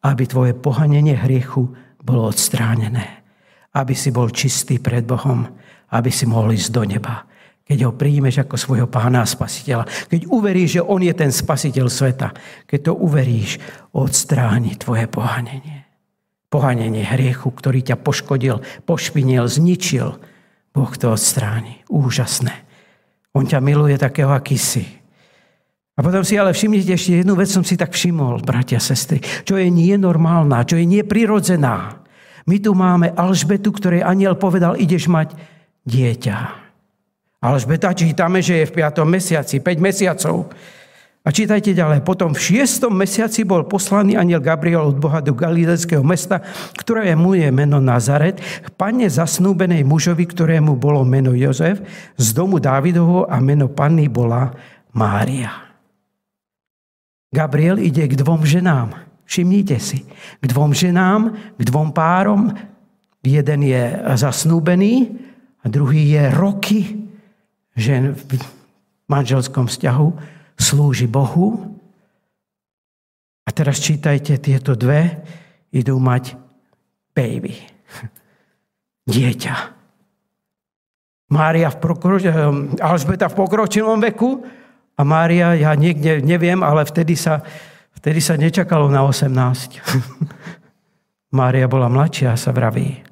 aby 0.05 0.23
tvoje 0.29 0.53
pohanenie 0.55 1.17
hriechu 1.17 1.73
bolo 2.05 2.29
odstránené. 2.29 3.25
Aby 3.73 3.97
si 3.97 4.13
bol 4.13 4.29
čistý 4.31 4.77
pred 4.79 5.03
Bohom, 5.03 5.49
aby 5.91 6.11
si 6.13 6.29
mohol 6.29 6.55
ísť 6.55 6.71
do 6.71 6.83
neba 6.85 7.30
keď 7.71 7.87
ho 7.87 7.95
príjmeš 7.95 8.43
ako 8.43 8.59
svojho 8.59 8.91
pána 8.91 9.23
a 9.23 9.31
spasiteľa. 9.31 9.87
Keď 10.11 10.27
uveríš, 10.27 10.83
že 10.83 10.83
on 10.83 11.07
je 11.07 11.15
ten 11.15 11.31
spasiteľ 11.31 11.87
sveta. 11.87 12.35
Keď 12.67 12.91
to 12.91 12.93
uveríš, 12.99 13.63
odstráni 13.95 14.75
tvoje 14.75 15.07
pohanenie. 15.07 15.87
Pohanenie 16.51 17.07
hriechu, 17.07 17.47
ktorý 17.47 17.87
ťa 17.87 18.03
poškodil, 18.03 18.59
pošpinil, 18.91 19.47
zničil. 19.47 20.19
Boh 20.75 20.93
to 20.99 21.15
odstráni. 21.15 21.87
Úžasné. 21.87 22.67
On 23.39 23.47
ťa 23.47 23.63
miluje 23.63 23.95
takého, 23.95 24.35
aký 24.35 24.59
si. 24.59 24.83
A 25.95 26.03
potom 26.03 26.27
si 26.27 26.35
ale 26.35 26.51
všimnite 26.51 26.91
ešte 26.91 27.23
jednu 27.23 27.39
vec, 27.39 27.55
som 27.55 27.63
si 27.63 27.79
tak 27.79 27.95
všimol, 27.95 28.43
bratia 28.43 28.83
sestry, 28.83 29.23
čo 29.47 29.55
je 29.55 29.71
normálna, 29.95 30.67
čo 30.67 30.75
je 30.75 30.91
neprirodzená. 30.91 32.03
My 32.51 32.57
tu 32.59 32.75
máme 32.75 33.15
Alžbetu, 33.15 33.71
ktorej 33.71 34.03
aniel 34.03 34.35
povedal, 34.35 34.75
ideš 34.75 35.07
mať 35.07 35.39
dieťa. 35.87 36.70
Alžbeta 37.41 37.97
čítame, 37.97 38.45
že 38.45 38.61
je 38.61 38.69
v 38.69 38.85
5. 38.85 39.01
mesiaci, 39.09 39.65
5 39.65 39.81
mesiacov. 39.81 40.53
A 41.25 41.29
čítajte 41.33 41.73
ďalej. 41.73 42.05
Potom 42.05 42.37
v 42.37 42.65
6. 42.65 42.85
mesiaci 42.93 43.49
bol 43.49 43.65
poslaný 43.65 44.17
aniel 44.17 44.45
Gabriel 44.45 44.93
od 44.93 45.01
Boha 45.01 45.25
do 45.25 45.33
Galileckého 45.33 46.05
mesta, 46.05 46.45
ktoré 46.77 47.17
mu 47.17 47.33
je 47.33 47.49
meno 47.49 47.81
Nazaret, 47.81 48.41
k 48.41 48.69
panne 48.77 49.09
zasnúbenej 49.09 49.85
mužovi, 49.89 50.29
ktorému 50.29 50.77
bolo 50.77 51.01
meno 51.05 51.33
Jozef, 51.33 51.81
z 52.21 52.29
domu 52.37 52.61
Dávidovho 52.61 53.25
a 53.25 53.41
meno 53.41 53.73
panny 53.73 54.09
bola 54.09 54.53
Mária. 54.93 55.49
Gabriel 57.33 57.81
ide 57.81 58.05
k 58.05 58.21
dvom 58.21 58.45
ženám. 58.45 59.01
Všimnite 59.25 59.81
si. 59.81 60.05
K 60.41 60.45
dvom 60.45 60.77
ženám, 60.77 61.37
k 61.57 61.63
dvom 61.65 61.97
párom. 61.97 62.53
Jeden 63.25 63.61
je 63.65 63.97
zasnúbený 64.17 65.09
a 65.65 65.73
druhý 65.73 66.17
je 66.17 66.25
roky 66.37 66.81
že 67.75 68.15
v 68.15 68.21
manželskom 69.11 69.67
vzťahu 69.67 70.09
slúži 70.61 71.11
Bohu. 71.11 71.79
A 73.47 73.51
teraz 73.51 73.83
čítajte, 73.83 74.39
tieto 74.39 74.79
dve 74.79 75.19
idú 75.75 75.99
mať 75.99 76.39
baby. 77.17 77.59
Dieťa. 79.11 79.55
Mária 81.31 81.71
v 81.71 81.79
pokroč- 81.79 82.27
Alžbeta 82.79 83.31
v 83.31 83.39
pokročilom 83.39 84.03
veku 84.03 84.43
a 84.99 85.03
Mária, 85.07 85.55
ja 85.55 85.73
niekde 85.79 86.19
neviem, 86.21 86.59
ale 86.67 86.83
vtedy 86.83 87.15
sa, 87.15 87.43
vtedy 87.95 88.19
sa 88.19 88.35
nečakalo 88.35 88.91
na 88.91 89.07
18. 89.07 89.31
Mária 91.39 91.71
bola 91.71 91.87
mladšia, 91.87 92.35
sa 92.35 92.51
vraví. 92.51 93.10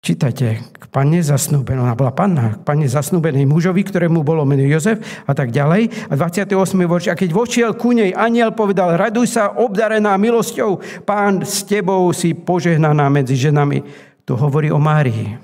Čítajte, 0.00 0.64
k 0.80 0.84
panne 0.88 1.20
zasnúbenej, 1.20 1.84
ona 1.84 1.92
bola 1.92 2.08
panna, 2.08 2.56
k 2.56 2.64
panne 2.64 2.88
zasnúbenej 2.88 3.44
mužovi, 3.44 3.84
ktorému 3.84 4.24
bolo 4.24 4.48
meno 4.48 4.64
Jozef 4.64 4.96
a 5.28 5.36
tak 5.36 5.52
ďalej. 5.52 6.08
A 6.08 6.16
28. 6.16 6.56
verš, 6.88 7.12
a 7.12 7.20
keď 7.20 7.28
vošiel 7.36 7.76
ku 7.76 7.92
nej, 7.92 8.16
aniel 8.16 8.56
povedal, 8.56 8.96
raduj 8.96 9.36
sa, 9.36 9.52
obdarená 9.60 10.16
milosťou, 10.16 11.04
pán 11.04 11.44
s 11.44 11.68
tebou 11.68 12.08
si 12.16 12.32
požehnaná 12.32 13.12
medzi 13.12 13.36
ženami. 13.36 13.84
To 14.24 14.40
hovorí 14.40 14.72
o 14.72 14.80
Márii. 14.80 15.36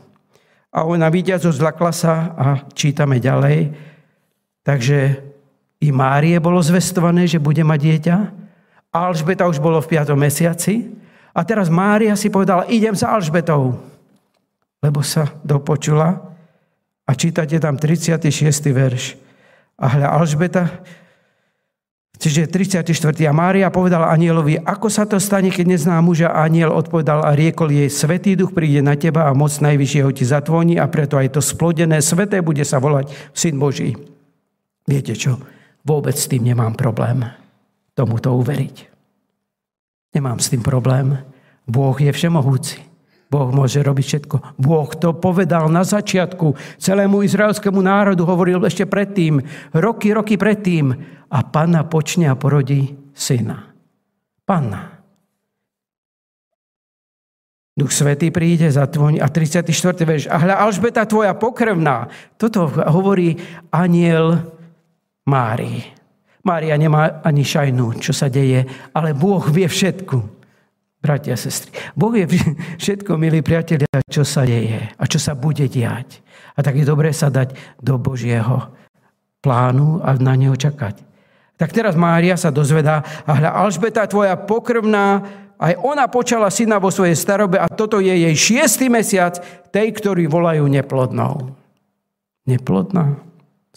A 0.73 0.89
ona 0.89 1.13
zo 1.37 1.53
zlakla 1.53 1.93
sa 1.93 2.33
a 2.33 2.47
čítame 2.73 3.21
ďalej. 3.21 3.77
Takže 4.65 5.21
i 5.85 5.89
Márie 5.93 6.41
bolo 6.41 6.65
zvestované, 6.65 7.29
že 7.29 7.37
bude 7.37 7.61
mať 7.61 7.81
dieťa. 7.85 8.17
Alžbeta 8.89 9.45
už 9.53 9.61
bolo 9.61 9.85
v 9.85 10.01
5. 10.01 10.17
mesiaci. 10.17 10.97
A 11.37 11.45
teraz 11.45 11.69
Mária 11.69 12.17
si 12.17 12.33
povedala, 12.33 12.65
idem 12.73 12.97
za 12.97 13.13
Alžbetou 13.13 13.96
lebo 14.83 15.01
sa 15.05 15.31
dopočula. 15.45 16.35
A 17.07 17.13
čítate 17.15 17.57
tam 17.63 17.79
36. 17.79 18.33
verš. 18.75 19.15
A 19.77 19.87
hľa 19.93 20.09
Alžbeta, 20.17 20.83
čiže 22.19 22.49
34. 22.49 22.83
A 23.29 23.33
Mária 23.37 23.69
povedala 23.71 24.11
anielovi, 24.11 24.59
ako 24.59 24.89
sa 24.91 25.05
to 25.07 25.21
stane, 25.21 25.53
keď 25.53 25.77
nezná 25.77 26.01
muža. 26.03 26.33
A 26.33 26.49
aniel 26.49 26.75
odpovedal 26.75 27.23
a 27.23 27.37
riekol 27.37 27.71
jej, 27.71 27.93
Svetý 27.93 28.35
duch 28.35 28.57
príde 28.57 28.83
na 28.83 28.99
teba 28.99 29.29
a 29.29 29.37
moc 29.37 29.53
najvyššieho 29.53 30.11
ti 30.17 30.25
zatvoní 30.27 30.81
a 30.81 30.89
preto 30.91 31.21
aj 31.21 31.37
to 31.37 31.41
splodené 31.45 32.03
sveté 32.03 32.43
bude 32.43 32.65
sa 32.67 32.83
volať 32.83 33.13
Syn 33.37 33.61
Boží. 33.61 33.95
Viete 34.89 35.15
čo? 35.15 35.39
Vôbec 35.87 36.19
s 36.19 36.27
tým 36.27 36.43
nemám 36.43 36.75
problém 36.75 37.23
tomuto 37.97 38.37
uveriť. 38.37 38.77
Nemám 40.13 40.39
s 40.39 40.53
tým 40.53 40.61
problém. 40.61 41.17
Boh 41.65 41.97
je 41.97 42.13
všemohúci. 42.13 42.85
Boh 43.27 43.51
môže 43.51 43.83
robiť 43.83 44.05
všetko. 44.07 44.37
Boh 44.63 44.91
to 44.95 45.11
povedal 45.19 45.67
na 45.67 45.83
začiatku 45.83 46.79
celému 46.79 47.27
izraelskému 47.27 47.83
národu, 47.83 48.23
hovoril 48.23 48.63
ešte 48.63 48.87
predtým, 48.87 49.43
roky, 49.75 50.15
roky 50.15 50.39
predtým. 50.39 50.95
A 51.27 51.43
panna 51.43 51.83
počne 51.83 52.31
a 52.31 52.39
porodí 52.39 52.95
syna. 53.11 53.75
Panna. 54.47 55.03
Duch 57.77 57.91
Svetý 57.91 58.31
príde 58.31 58.71
za 58.71 58.87
tvoj... 58.87 59.19
A 59.19 59.27
34. 59.27 59.75
verš. 60.07 60.25
A 60.31 60.39
hľa 60.39 60.63
Alžbeta 60.63 61.03
tvoja 61.05 61.35
pokrvná. 61.35 62.09
Toto 62.39 62.71
hovorí 62.71 63.37
aniel 63.75 64.55
Mári. 65.27 65.83
Mária 66.47 66.79
nemá 66.79 67.21
ani 67.27 67.43
šajnu, 67.43 67.99
čo 67.99 68.15
sa 68.15 68.31
deje, 68.31 68.71
ale 68.95 69.19
Boh 69.19 69.43
vie 69.51 69.67
všetku 69.67 70.36
bratia 71.07 71.39
a 71.39 71.41
sestry. 71.41 71.71
Boh 71.95 72.11
je 72.11 72.27
všetko, 72.83 73.15
milí 73.15 73.47
priatelia, 73.47 74.03
čo 74.11 74.27
sa 74.27 74.43
deje 74.43 74.91
a 74.99 75.05
čo 75.07 75.23
sa 75.23 75.39
bude 75.39 75.71
diať. 75.71 76.19
A 76.59 76.67
tak 76.67 76.75
je 76.75 76.83
dobré 76.83 77.15
sa 77.15 77.31
dať 77.31 77.55
do 77.79 77.95
Božieho 77.95 78.75
plánu 79.39 80.03
a 80.03 80.19
na 80.19 80.35
neho 80.35 80.59
čakať. 80.59 81.07
Tak 81.55 81.71
teraz 81.71 81.95
Mária 81.95 82.35
sa 82.35 82.51
dozvedá, 82.51 83.07
a 83.23 83.33
hľa 83.39 83.51
Alžbeta, 83.55 84.11
tvoja 84.11 84.35
pokrvná, 84.35 85.23
aj 85.57 85.79
ona 85.81 86.05
počala 86.11 86.51
syna 86.53 86.77
vo 86.77 86.93
svojej 86.93 87.17
starobe 87.17 87.57
a 87.57 87.71
toto 87.71 88.03
je 88.03 88.13
jej 88.13 88.35
šiestý 88.35 88.91
mesiac, 88.91 89.39
tej, 89.71 89.95
ktorý 89.95 90.27
volajú 90.29 90.67
neplodnou. 90.69 91.55
Neplodná? 92.45 93.23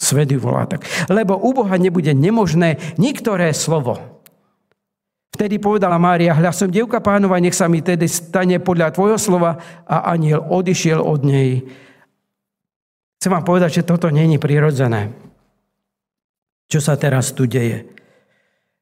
Svet 0.00 0.32
volá 0.40 0.64
tak. 0.64 0.84
Lebo 1.12 1.36
u 1.36 1.52
Boha 1.52 1.76
nebude 1.76 2.16
nemožné 2.16 2.80
niktoré 2.96 3.52
slovo. 3.52 4.00
Vtedy 5.30 5.62
povedala 5.62 5.94
Mária, 5.96 6.34
hľa 6.34 6.50
som 6.50 6.66
devka 6.66 6.98
pánova, 6.98 7.38
nech 7.38 7.54
sa 7.54 7.70
mi 7.70 7.78
tedy 7.80 8.10
stane 8.10 8.58
podľa 8.58 8.90
tvojho 8.90 9.18
slova 9.18 9.62
a 9.86 10.10
aniel 10.10 10.42
odišiel 10.42 10.98
od 10.98 11.22
nej. 11.22 11.62
Chcem 13.20 13.30
vám 13.30 13.44
povedať, 13.46 13.80
že 13.80 13.86
toto 13.86 14.10
není 14.10 14.40
prirodzené. 14.40 15.12
čo 16.70 16.78
sa 16.78 16.94
teraz 16.94 17.34
tu 17.34 17.50
deje. 17.50 17.82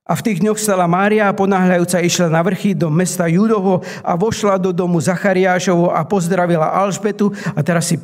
A 0.09 0.13
v 0.17 0.25
tých 0.25 0.41
dňoch 0.45 0.61
stala 0.61 0.85
Mária 0.85 1.29
a 1.29 1.37
ponáhľajúca 1.37 2.05
išla 2.05 2.29
na 2.29 2.45
vrchy 2.45 2.77
do 2.77 2.93
mesta 2.93 3.25
Judovo 3.29 3.81
a 4.05 4.13
vošla 4.17 4.61
do 4.61 4.77
domu 4.77 5.01
Zachariášovo 5.01 5.89
a 5.93 6.05
pozdravila 6.05 6.69
Alžbetu. 6.69 7.33
A 7.57 7.61
teraz 7.65 7.93
si 7.93 7.97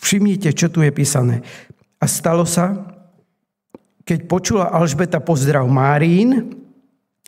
všimnite, 0.00 0.52
čo 0.56 0.72
tu 0.72 0.80
je 0.80 0.92
písané. 0.92 1.44
A 2.00 2.04
stalo 2.08 2.48
sa, 2.48 2.96
keď 4.04 4.24
počula 4.28 4.72
Alžbeta 4.72 5.20
pozdrav 5.20 5.64
Márín, 5.68 6.63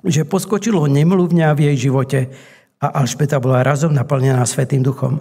že 0.07 0.23
poskočilo 0.23 0.87
nemluvňa 0.87 1.53
v 1.53 1.61
jej 1.71 1.77
živote 1.91 2.31
a 2.79 3.03
Alžbeta 3.03 3.43
bola 3.43 3.67
razom 3.67 3.91
naplnená 3.91 4.47
Svetým 4.47 4.81
duchom. 4.81 5.21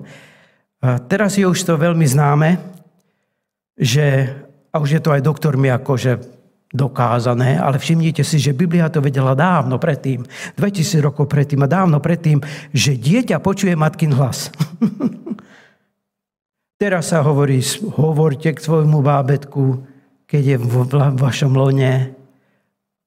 A 0.86 1.02
teraz 1.02 1.36
je 1.36 1.50
už 1.50 1.58
to 1.65 1.82
veľmi 1.82 2.06
známe, 2.06 2.62
že, 3.74 4.30
a 4.69 4.78
už 4.78 5.00
je 5.00 5.02
to 5.02 5.10
aj 5.12 5.26
doktormi 5.26 5.74
akože 5.74 6.21
dokázané, 6.76 7.56
ale 7.56 7.80
všimnite 7.80 8.21
si, 8.21 8.38
že 8.38 8.54
Biblia 8.54 8.91
to 8.91 9.00
vedela 9.00 9.32
dávno 9.32 9.80
predtým, 9.80 10.28
2000 10.60 11.00
rokov 11.00 11.32
predtým 11.32 11.63
a 11.63 11.71
dávno 11.71 12.04
predtým, 12.04 12.43
že 12.76 13.00
dieťa 13.00 13.39
počuje 13.39 13.74
matkin 13.74 14.12
hlas. 14.12 14.52
Teraz 16.82 17.15
sa 17.15 17.24
hovorí, 17.24 17.63
hovorte 17.95 18.52
k 18.52 18.60
svojmu 18.60 19.00
bábetku, 19.00 19.88
keď 20.28 20.43
je 20.43 20.58
v 20.60 20.74
vašom 21.15 21.56
lone, 21.56 22.12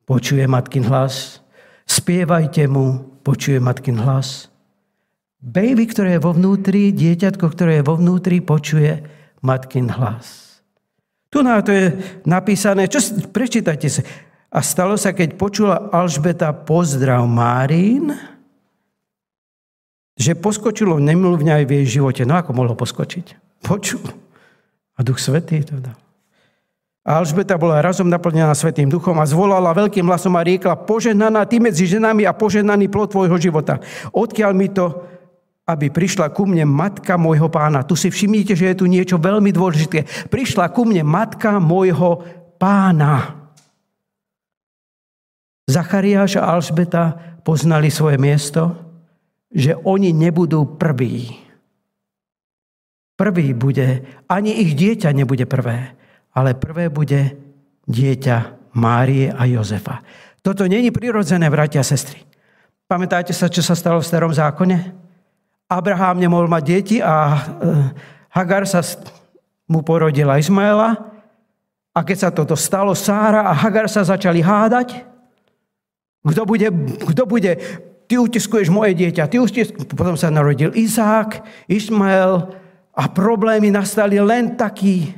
počuje 0.09 0.49
matkin 0.49 0.89
hlas. 0.89 1.45
Spievajte 1.89 2.69
mu, 2.69 3.19
počuje 3.25 3.57
matkin 3.59 3.97
hlas. 3.97 4.53
Baby, 5.41 5.89
ktoré 5.89 6.19
je 6.19 6.25
vo 6.25 6.37
vnútri, 6.37 6.93
dieťatko, 6.93 7.47
ktoré 7.49 7.81
je 7.81 7.87
vo 7.87 7.97
vnútri, 7.97 8.45
počuje 8.45 9.01
matkin 9.41 9.89
hlas. 9.89 10.61
Tu 11.29 11.45
na 11.45 11.61
to 11.61 11.73
je 11.73 11.93
napísané, 12.25 12.89
čo, 12.89 13.01
prečítajte 13.33 13.89
sa. 13.89 14.03
A 14.49 14.65
stalo 14.65 14.97
sa, 14.97 15.13
keď 15.13 15.37
počula 15.37 15.77
Alžbeta 15.93 16.53
pozdrav 16.57 17.29
Márín, 17.29 18.17
že 20.19 20.35
poskočilo 20.35 20.99
nemluvňa 20.99 21.63
aj 21.63 21.65
v 21.69 21.75
jej 21.81 22.01
živote. 22.01 22.25
No 22.25 22.41
ako 22.41 22.57
mohlo 22.57 22.75
poskočiť? 22.75 23.61
Počul. 23.63 24.03
A 24.99 25.01
Duch 25.05 25.23
Svetý 25.23 25.63
to 25.63 25.79
dal. 25.79 26.08
A 27.09 27.25
Alžbeta 27.25 27.57
bola 27.57 27.81
razom 27.81 28.05
naplnená 28.05 28.53
Svetým 28.53 28.93
duchom 28.93 29.17
a 29.17 29.25
zvolala 29.25 29.73
veľkým 29.73 30.05
hlasom 30.05 30.37
a 30.37 30.45
riekla, 30.45 30.77
poženaná 30.77 31.49
ty 31.49 31.57
medzi 31.57 31.89
ženami 31.89 32.29
a 32.29 32.37
poženaný 32.37 32.93
plod 32.93 33.17
tvojho 33.17 33.41
života. 33.41 33.81
Odkiaľ 34.13 34.53
mi 34.53 34.69
to 34.69 35.09
aby 35.69 35.93
prišla 35.93 36.33
ku 36.33 36.49
mne 36.49 36.65
matka 36.65 37.21
môjho 37.21 37.53
pána. 37.53 37.85
Tu 37.85 37.93
si 37.93 38.09
všimnite, 38.09 38.57
že 38.57 38.73
je 38.73 38.79
tu 38.81 38.89
niečo 38.89 39.21
veľmi 39.21 39.53
dôležité. 39.53 40.09
Prišla 40.33 40.73
ku 40.73 40.89
mne 40.89 41.05
matka 41.05 41.61
môjho 41.61 42.25
pána. 42.57 43.37
Zachariáš 45.69 46.41
a 46.41 46.57
Alžbeta 46.57 47.37
poznali 47.45 47.93
svoje 47.93 48.17
miesto, 48.17 48.73
že 49.53 49.77
oni 49.77 50.17
nebudú 50.17 50.81
prví. 50.81 51.37
Prvý 53.21 53.53
bude, 53.53 54.09
ani 54.25 54.65
ich 54.65 54.73
dieťa 54.73 55.13
nebude 55.13 55.45
prvé, 55.45 55.93
ale 56.35 56.57
prvé 56.57 56.93
bude 56.93 57.37
dieťa 57.89 58.37
Márie 58.77 59.33
a 59.33 59.49
Jozefa. 59.49 60.05
Toto 60.45 60.69
není 60.69 60.93
prirodzené, 60.93 61.51
bratia 61.51 61.83
a 61.83 61.89
sestry. 61.89 62.23
Pamätáte 62.89 63.37
sa, 63.37 63.53
čo 63.53 63.61
sa 63.61 63.77
stalo 63.77 64.01
v 64.01 64.09
starom 64.09 64.33
zákone? 64.33 64.97
Abraham 65.69 66.17
nemohol 66.17 66.49
mať 66.49 66.63
deti 66.65 66.97
a 67.05 67.37
e, 67.37 67.41
Hagar 68.33 68.65
sa 68.65 68.81
mu 69.69 69.85
porodila 69.85 70.41
Izmaela. 70.41 70.97
A 71.93 72.01
keď 72.01 72.17
sa 72.17 72.31
toto 72.33 72.57
stalo, 72.57 72.97
Sára 72.97 73.45
a 73.45 73.53
Hagar 73.53 73.93
sa 73.93 74.07
začali 74.07 74.41
hádať. 74.41 75.05
Kto 76.25 76.43
bude, 76.49 76.69
kto 77.13 77.23
bude 77.29 77.53
ty 78.09 78.15
utiskuješ 78.17 78.73
moje 78.73 78.97
dieťa, 78.97 79.29
ty 79.29 79.37
utiskuješ. 79.37 79.93
Potom 79.93 80.17
sa 80.17 80.33
narodil 80.33 80.73
Izák, 80.73 81.45
Ismael 81.69 82.49
a 82.97 83.05
problémy 83.13 83.69
nastali 83.69 84.17
len 84.17 84.57
taký. 84.57 85.13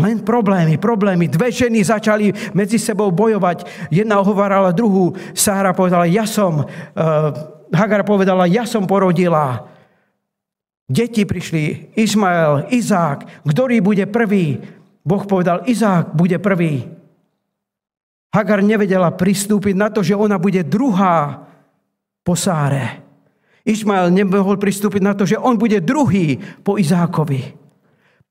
Len 0.00 0.24
problémy, 0.24 0.80
problémy. 0.80 1.28
Dve 1.28 1.52
ženy 1.52 1.84
začali 1.84 2.32
medzi 2.56 2.80
sebou 2.80 3.12
bojovať. 3.12 3.68
Jedna 3.92 4.24
ohovarala 4.24 4.72
druhú. 4.72 5.12
Sára 5.36 5.76
povedala, 5.76 6.08
ja 6.08 6.24
som. 6.24 6.64
Uh, 6.64 6.66
Hagar 7.68 8.00
povedala, 8.04 8.48
ja 8.48 8.64
som 8.64 8.88
porodila. 8.88 9.68
Deti 10.88 11.24
prišli, 11.24 11.92
Izmael, 11.96 12.68
Izák, 12.68 13.44
ktorý 13.48 13.80
bude 13.80 14.04
prvý? 14.08 14.60
Boh 15.04 15.24
povedal, 15.24 15.64
Izák 15.64 16.12
bude 16.12 16.36
prvý. 16.40 16.84
Hagar 18.32 18.64
nevedela 18.64 19.12
pristúpiť 19.12 19.76
na 19.76 19.92
to, 19.92 20.00
že 20.00 20.16
ona 20.16 20.40
bude 20.40 20.64
druhá 20.64 21.48
po 22.24 22.32
Sáre. 22.32 23.04
Ismael 23.62 24.08
nemohol 24.10 24.56
pristúpiť 24.56 25.02
na 25.04 25.12
to, 25.12 25.28
že 25.28 25.38
on 25.38 25.54
bude 25.60 25.84
druhý 25.84 26.40
po 26.64 26.80
Izákovi. 26.80 27.61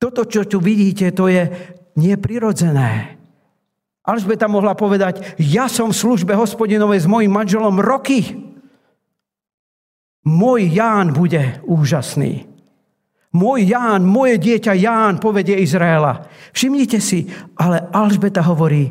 Toto, 0.01 0.25
čo 0.25 0.49
tu 0.49 0.57
vidíte, 0.57 1.13
to 1.13 1.29
je 1.29 1.45
neprirodzené. 1.93 3.21
Alžbeta 4.01 4.49
mohla 4.49 4.73
povedať, 4.73 5.37
ja 5.37 5.69
som 5.69 5.93
v 5.93 5.99
službe 6.01 6.33
hospodinovej 6.33 7.05
s 7.05 7.07
mojim 7.07 7.29
manželom 7.29 7.77
roky. 7.77 8.33
Môj 10.25 10.73
Ján 10.73 11.13
bude 11.13 11.61
úžasný. 11.69 12.49
Môj 13.29 13.69
Ján, 13.69 14.01
moje 14.01 14.41
dieťa 14.41 14.73
Ján 14.73 15.21
povedie 15.21 15.61
Izraela. 15.61 16.25
Všimnite 16.49 16.97
si, 16.97 17.29
ale 17.61 17.85
Alžbeta 17.93 18.41
hovorí, 18.41 18.89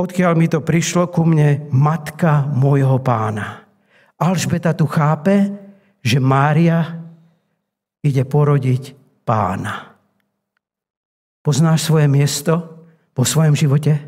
odkiaľ 0.00 0.32
mi 0.40 0.48
to 0.48 0.64
prišlo 0.64 1.12
ku 1.12 1.28
mne, 1.28 1.68
matka 1.68 2.48
môjho 2.48 2.96
pána. 3.04 3.68
Alžbeta 4.16 4.72
tu 4.72 4.88
chápe, 4.88 5.67
že 6.02 6.18
Mária 6.22 7.02
ide 8.02 8.22
porodiť 8.24 8.94
pána. 9.26 9.98
Poznáš 11.42 11.88
svoje 11.88 12.06
miesto 12.06 12.84
po 13.16 13.24
svojom 13.24 13.56
živote? 13.56 13.98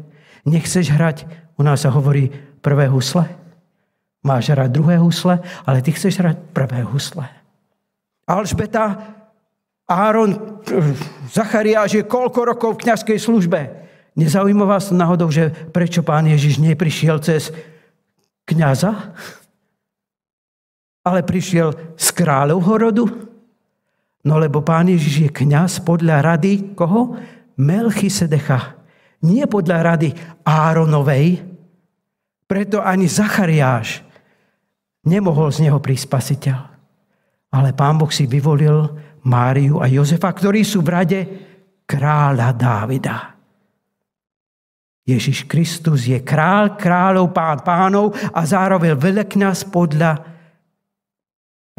Nechceš 0.45 0.93
hrať, 0.93 1.25
u 1.57 1.63
nás 1.65 1.85
sa 1.85 1.93
hovorí, 1.93 2.33
prvé 2.61 2.89
husle. 2.89 3.27
Máš 4.21 4.53
hrať 4.53 4.69
druhé 4.69 5.01
husle, 5.01 5.41
ale 5.65 5.81
ty 5.81 5.97
chceš 5.97 6.21
hrať 6.21 6.37
prvé 6.53 6.85
husle. 6.85 7.25
Alžbeta, 8.29 9.17
Áron, 9.91 10.63
Zachariáš 11.27 11.99
je 11.99 12.05
koľko 12.07 12.41
rokov 12.47 12.71
v 12.79 12.87
kniazkej 12.87 13.19
službe. 13.19 13.61
Nezaujíma 14.15 14.63
vás 14.63 14.95
náhodou, 14.95 15.33
že 15.35 15.51
prečo 15.75 16.07
pán 16.07 16.31
Ježiš 16.31 16.63
neprišiel 16.63 17.19
cez 17.19 17.51
kniaza, 18.47 19.17
ale 21.05 21.25
prišiel 21.25 21.97
z 21.97 22.07
kráľovho 22.13 22.75
rodu? 22.77 23.05
No 24.21 24.37
lebo 24.37 24.61
pán 24.61 24.93
Ježiš 24.93 25.15
je 25.27 25.31
kňaz 25.33 25.81
podľa 25.81 26.37
rady 26.37 26.77
koho? 26.77 27.17
Melchisedecha. 27.61 28.81
Nie 29.25 29.45
podľa 29.45 29.97
rady 29.97 30.17
Áronovej, 30.45 31.45
preto 32.49 32.81
ani 32.81 33.05
Zachariáš 33.05 34.01
nemohol 35.05 35.53
z 35.53 35.69
neho 35.69 35.77
prísť 35.77 36.05
spasiteľ. 36.09 36.59
Ale 37.53 37.77
pán 37.77 38.01
Boh 38.01 38.09
si 38.09 38.25
vyvolil 38.25 38.89
Máriu 39.29 39.85
a 39.85 39.87
Jozefa, 39.91 40.33
ktorí 40.33 40.65
sú 40.65 40.81
v 40.81 40.93
rade 40.93 41.21
kráľa 41.85 42.49
Dávida. 42.57 43.19
Ježiš 45.05 45.51
Kristus 45.51 46.07
je 46.07 46.23
král 46.23 46.79
kráľov, 46.79 47.35
pán 47.35 47.61
pánov 47.67 48.15
a 48.31 48.47
zároveň 48.47 48.95
veľkňaz 48.95 49.69
podľa 49.69 50.30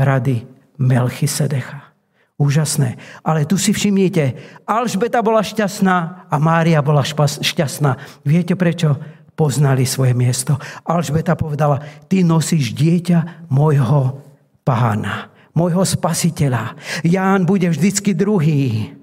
rady 0.01 0.43
Melchisedecha. 0.81 1.93
Úžasné. 2.41 2.97
Ale 3.21 3.45
tu 3.45 3.53
si 3.61 3.69
všimnite, 3.69 4.33
Alžbeta 4.65 5.21
bola 5.21 5.45
šťastná 5.45 6.25
a 6.25 6.35
Mária 6.41 6.81
bola 6.81 7.05
šťastná. 7.05 8.25
Viete 8.25 8.57
prečo? 8.57 8.97
poznali 9.41 9.89
svoje 9.89 10.13
miesto. 10.13 10.53
Alžbeta 10.85 11.33
povedala, 11.33 11.81
ty 12.05 12.21
nosíš 12.21 12.77
dieťa 12.77 13.49
môjho 13.49 14.21
pána, 14.61 15.33
môjho 15.57 15.81
spasiteľa. 15.81 16.77
Ján 17.01 17.49
bude 17.49 17.65
vždycky 17.73 18.13
druhý. 18.13 18.93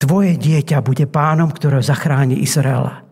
Tvoje 0.00 0.34
dieťa 0.40 0.80
bude 0.80 1.04
pánom, 1.06 1.52
ktoré 1.52 1.84
zachráni 1.84 2.40
Izraela. 2.40 3.04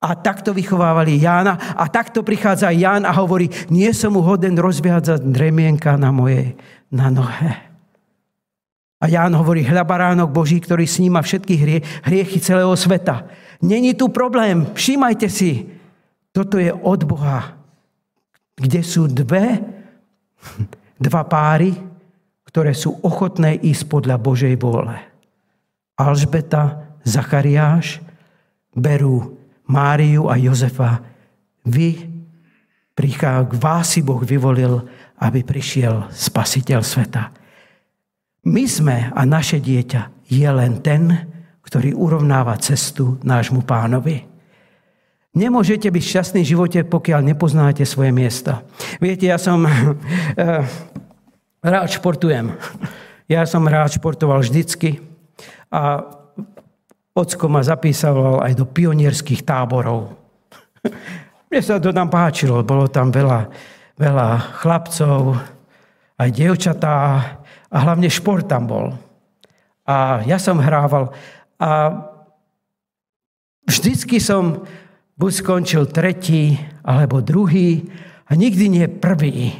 A 0.00 0.16
takto 0.16 0.56
vychovávali 0.56 1.20
Jána 1.20 1.76
a 1.76 1.84
takto 1.92 2.24
prichádza 2.24 2.72
Ján 2.72 3.04
a 3.04 3.12
hovorí, 3.12 3.52
nie 3.68 3.92
som 3.92 4.16
mu 4.16 4.24
hoden 4.24 4.56
rozviazať 4.56 5.20
dremienka 5.28 6.00
na 6.00 6.08
moje 6.08 6.56
na 6.88 7.12
nohe. 7.12 7.52
A 9.00 9.08
Ján 9.08 9.32
hovorí, 9.32 9.64
hľa 9.64 9.84
baránok 9.84 10.28
Boží, 10.28 10.60
ktorý 10.60 10.84
sníma 10.84 11.24
všetky 11.24 11.54
hrie, 11.56 11.78
hriechy 12.04 12.36
celého 12.36 12.72
sveta. 12.76 13.24
Není 13.64 13.96
tu 13.96 14.12
problém, 14.12 14.68
všímajte 14.76 15.28
si. 15.32 15.68
Toto 16.36 16.60
je 16.60 16.68
od 16.68 17.00
Boha, 17.08 17.56
kde 18.60 18.84
sú 18.84 19.08
dve, 19.08 19.56
dva 21.08 21.22
páry, 21.24 21.72
ktoré 22.44 22.76
sú 22.76 23.00
ochotné 23.00 23.56
ísť 23.56 23.88
podľa 23.88 24.16
Božej 24.20 24.54
vôle. 24.60 24.96
Alžbeta, 25.96 26.92
Zachariáš 27.00 28.04
berú 28.76 29.39
Máriu 29.70 30.26
a 30.26 30.34
Jozefa. 30.34 30.98
Vy, 31.62 32.10
k 32.98 33.52
vás 33.56 33.96
si 33.96 34.02
Boh 34.02 34.20
vyvolil, 34.20 34.82
aby 35.22 35.46
prišiel 35.46 36.10
spasiteľ 36.10 36.80
sveta. 36.82 37.30
My 38.50 38.64
sme 38.66 39.14
a 39.14 39.20
naše 39.22 39.62
dieťa 39.62 40.26
je 40.26 40.48
len 40.50 40.82
ten, 40.82 41.08
ktorý 41.62 41.94
urovnáva 41.94 42.58
cestu 42.58 43.16
nášmu 43.22 43.62
pánovi. 43.62 44.26
Nemôžete 45.30 45.86
byť 45.86 46.02
šťastný 46.02 46.40
v 46.42 46.50
živote, 46.50 46.80
pokiaľ 46.82 47.20
nepoznáte 47.22 47.86
svoje 47.86 48.10
miesto. 48.10 48.58
Viete, 48.98 49.30
ja 49.30 49.38
som 49.38 49.62
eh, 49.70 50.66
rád 51.62 51.88
športujem. 51.94 52.50
Ja 53.30 53.46
som 53.46 53.62
rád 53.70 53.94
športoval 53.94 54.42
vždycky 54.42 54.98
a 55.70 56.02
ocko 57.14 57.50
ma 57.50 57.60
zapísal 57.66 58.38
aj 58.38 58.54
do 58.54 58.64
pionierských 58.66 59.42
táborov. 59.42 60.14
Mne 61.50 61.60
sa 61.60 61.82
to 61.82 61.90
tam 61.90 62.06
páčilo, 62.06 62.62
bolo 62.62 62.86
tam 62.86 63.10
veľa, 63.10 63.50
veľa 63.98 64.28
chlapcov, 64.62 65.34
aj 66.14 66.28
dievčatá 66.30 66.94
a 67.66 67.76
hlavne 67.82 68.06
šport 68.06 68.46
tam 68.46 68.70
bol. 68.70 68.86
A 69.82 70.22
ja 70.22 70.38
som 70.38 70.62
hrával 70.62 71.10
a 71.58 71.90
vždycky 73.66 74.22
som 74.22 74.62
buď 75.18 75.32
skončil 75.34 75.84
tretí, 75.90 76.56
alebo 76.86 77.18
druhý 77.20 77.90
a 78.30 78.38
nikdy 78.38 78.64
nie 78.70 78.86
prvý. 78.86 79.58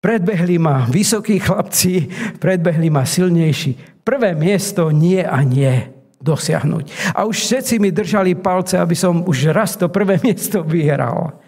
Predbehli 0.00 0.56
ma 0.56 0.88
vysokí 0.88 1.42
chlapci, 1.42 2.08
predbehli 2.40 2.88
ma 2.88 3.04
silnejší. 3.04 4.00
Prvé 4.00 4.32
miesto 4.32 4.88
nie 4.88 5.20
a 5.20 5.44
nie 5.44 5.97
dosiahnuť. 6.18 7.14
A 7.14 7.24
už 7.24 7.36
všetci 7.36 7.78
mi 7.78 7.94
držali 7.94 8.34
palce, 8.38 8.78
aby 8.78 8.94
som 8.98 9.22
už 9.22 9.54
raz 9.54 9.78
to 9.78 9.86
prvé 9.90 10.18
miesto 10.26 10.62
vyhral. 10.66 11.38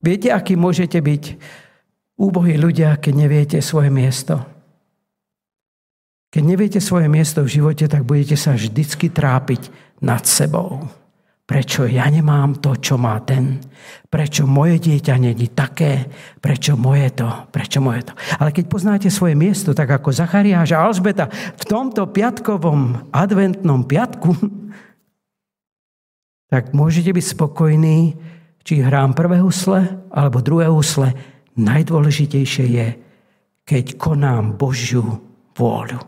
Viete, 0.00 0.32
aký 0.32 0.56
môžete 0.56 1.00
byť 1.00 1.24
úbohí 2.20 2.56
ľudia, 2.56 2.96
keď 2.96 3.14
neviete 3.16 3.58
svoje 3.60 3.92
miesto? 3.92 4.40
Keď 6.32 6.42
neviete 6.44 6.80
svoje 6.84 7.08
miesto 7.08 7.40
v 7.40 7.52
živote, 7.60 7.88
tak 7.88 8.04
budete 8.04 8.36
sa 8.36 8.52
vždycky 8.52 9.08
trápiť 9.08 9.72
nad 10.04 10.20
sebou. 10.28 10.84
Prečo 11.46 11.86
ja 11.86 12.10
nemám 12.10 12.58
to, 12.58 12.74
čo 12.74 12.98
má 12.98 13.22
ten? 13.22 13.62
Prečo 14.10 14.50
moje 14.50 14.82
dieťa 14.82 15.14
není 15.14 15.46
také? 15.54 16.10
Prečo 16.42 16.74
moje 16.74 17.14
to? 17.14 17.30
Prečo 17.54 17.78
moje 17.78 18.10
to? 18.10 18.18
Ale 18.42 18.50
keď 18.50 18.66
poznáte 18.66 19.08
svoje 19.14 19.38
miesto, 19.38 19.70
tak 19.70 19.86
ako 19.86 20.10
Zachariáš 20.10 20.74
a 20.74 20.82
Alžbeta 20.82 21.30
v 21.30 21.62
tomto 21.62 22.10
piatkovom 22.10 23.14
adventnom 23.14 23.86
piatku, 23.86 24.34
tak 26.52 26.74
môžete 26.74 27.14
byť 27.14 27.24
spokojní, 27.38 28.18
či 28.66 28.82
hrám 28.82 29.14
prvé 29.14 29.38
husle 29.38 29.86
alebo 30.10 30.42
druhé 30.42 30.66
husle. 30.66 31.14
Najdôležitejšie 31.54 32.66
je, 32.74 32.88
keď 33.62 33.94
konám 33.94 34.58
Božiu 34.58 35.22
vôľu. 35.54 36.02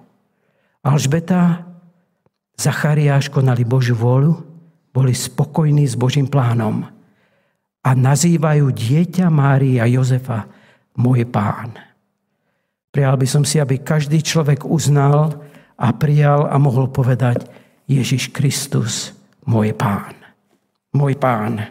Alžbeta, 0.82 1.62
Zachariáš 2.58 3.30
konali 3.30 3.62
Božiu 3.62 3.94
vôľu, 3.94 4.57
boli 4.92 5.12
spokojní 5.14 5.84
s 5.84 5.94
Božím 5.94 6.26
plánom 6.26 6.86
a 7.84 7.90
nazývajú 7.94 8.68
dieťa 8.74 9.26
Mária 9.30 9.86
Jozefa 9.88 10.48
môj 10.98 11.24
pán. 11.30 11.78
Prijal 12.90 13.16
by 13.16 13.26
som 13.28 13.44
si, 13.46 13.62
aby 13.62 13.80
každý 13.80 14.18
človek 14.24 14.66
uznal 14.66 15.38
a 15.78 15.94
prijal 15.94 16.50
a 16.50 16.58
mohol 16.58 16.90
povedať 16.90 17.46
Ježiš 17.86 18.34
Kristus, 18.34 19.14
môj 19.46 19.72
pán. 19.72 20.18
Môj 20.92 21.14
pán. 21.16 21.62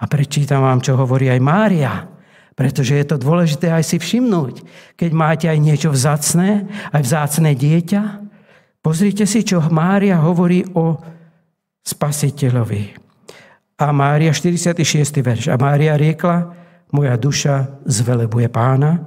A 0.00 0.02
prečítam 0.08 0.64
vám, 0.64 0.80
čo 0.80 0.96
hovorí 0.96 1.28
aj 1.28 1.40
Mária, 1.42 1.92
pretože 2.54 2.94
je 2.94 3.06
to 3.06 3.18
dôležité 3.18 3.70
aj 3.70 3.84
si 3.84 3.96
všimnúť. 3.98 4.62
Keď 4.94 5.10
máte 5.10 5.46
aj 5.50 5.58
niečo 5.58 5.90
vzácné, 5.90 6.66
aj 6.94 7.02
vzácné 7.02 7.50
dieťa, 7.54 8.02
pozrite 8.78 9.26
si, 9.26 9.42
čo 9.42 9.62
Mária 9.70 10.22
hovorí 10.22 10.62
o 10.74 11.13
spasiteľovi. 11.84 12.96
A 13.78 13.92
Mária, 13.92 14.32
46. 14.32 15.20
verš. 15.20 15.52
A 15.52 15.56
Mária 15.60 15.94
riekla, 15.94 16.56
moja 16.94 17.14
duša 17.20 17.84
zvelebuje 17.84 18.48
pána 18.48 19.04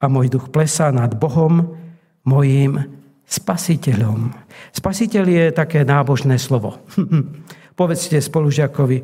a 0.00 0.04
môj 0.06 0.30
duch 0.30 0.48
plesá 0.48 0.94
nad 0.94 1.12
Bohom, 1.16 1.76
mojím 2.24 2.78
spasiteľom. 3.26 4.34
Spasiteľ 4.74 5.24
je 5.26 5.44
také 5.50 5.82
nábožné 5.82 6.38
slovo. 6.38 6.82
Povedzte 7.78 8.20
spolužiakovi, 8.20 9.02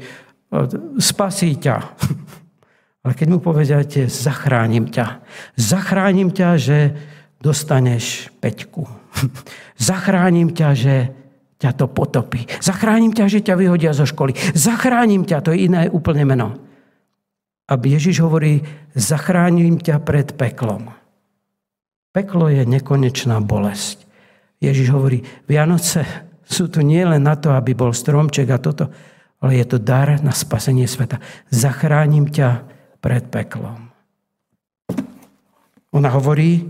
spasí 1.01 1.57
ťa. 1.57 1.77
Ale 3.07 3.14
keď 3.14 3.29
mu 3.31 3.39
povedáte, 3.39 4.11
zachránim 4.11 4.91
ťa. 4.91 5.22
Zachránim 5.55 6.35
ťa, 6.35 6.49
že 6.59 6.79
dostaneš 7.39 8.35
peťku. 8.43 8.83
Zachránim 9.79 10.51
ťa, 10.51 10.68
že 10.74 10.95
ťa 11.57 11.70
to 11.72 11.88
potopí. 11.88 12.44
Zachránim 12.61 13.12
ťa, 13.12 13.26
že 13.32 13.40
ťa 13.40 13.54
vyhodia 13.57 13.96
zo 13.96 14.04
školy. 14.04 14.36
Zachránim 14.52 15.24
ťa, 15.24 15.40
to 15.40 15.50
je 15.57 15.68
iné 15.68 15.88
úplne 15.88 16.24
meno. 16.28 16.57
A 17.66 17.74
Ježiš 17.74 18.22
hovorí, 18.22 18.62
zachránim 18.94 19.80
ťa 19.82 19.98
pred 20.04 20.36
peklom. 20.38 20.94
Peklo 22.14 22.46
je 22.48 22.62
nekonečná 22.62 23.42
bolesť. 23.42 24.07
Ježiš 24.62 24.88
hovorí, 24.94 25.20
Vianoce 25.44 26.07
sú 26.46 26.70
tu 26.70 26.80
nie 26.80 27.02
na 27.04 27.34
to, 27.36 27.52
aby 27.52 27.74
bol 27.74 27.92
stromček 27.92 28.48
a 28.54 28.62
toto, 28.62 28.88
ale 29.42 29.61
je 29.61 29.66
to 29.68 29.78
dar 29.82 30.16
na 30.22 30.32
spasenie 30.32 30.88
sveta. 30.88 31.20
Zachránim 31.52 32.30
ťa 32.30 32.64
pred 33.02 33.28
peklom. 33.28 33.92
Ona 35.92 36.09
hovorí, 36.12 36.64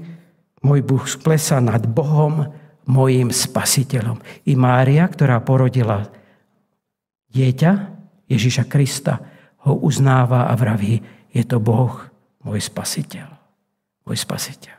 môj 0.67 0.81
Boh 0.83 1.05
splesa 1.07 1.63
nad 1.63 1.85
Bohom, 1.87 2.51
mojim 2.87 3.35
spasiteľom. 3.35 4.19
I 4.47 4.53
Mária, 4.55 5.07
ktorá 5.07 5.43
porodila 5.43 6.07
dieťa 7.35 7.73
Ježiša 8.31 8.65
Krista, 8.71 9.23
ho 9.67 9.75
uznáva 9.83 10.47
a 10.47 10.55
vraví, 10.55 11.03
je 11.35 11.43
to 11.43 11.59
Boh, 11.59 11.93
môj 12.47 12.63
spasiteľ. 12.63 13.27
Môj 14.07 14.17
spasiteľ. 14.23 14.77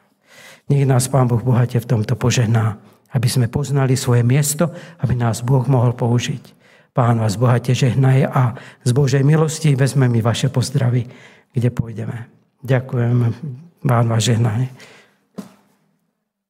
Nech 0.71 0.87
nás 0.87 1.11
Pán 1.11 1.27
Boh 1.27 1.39
bohate 1.43 1.79
v 1.79 1.87
tomto 1.87 2.15
požehná, 2.15 2.79
aby 3.11 3.27
sme 3.27 3.51
poznali 3.51 3.95
svoje 3.95 4.23
miesto, 4.23 4.71
aby 5.03 5.15
nás 5.15 5.43
Boh 5.43 5.63
mohol 5.67 5.95
použiť. 5.95 6.55
Pán 6.91 7.21
vás 7.21 7.37
bohate 7.37 7.77
žehnaj 7.77 8.25
a 8.25 8.57
z 8.81 8.91
Božej 8.91 9.21
milosti 9.21 9.77
vezme 9.77 10.09
mi 10.09 10.19
vaše 10.19 10.49
pozdravy, 10.49 11.05
kde 11.53 11.69
pôjdeme. 11.69 12.25
Ďakujem, 12.65 13.15
Pán 13.85 14.05
vás 14.09 14.25
žehnaj. 14.25 14.96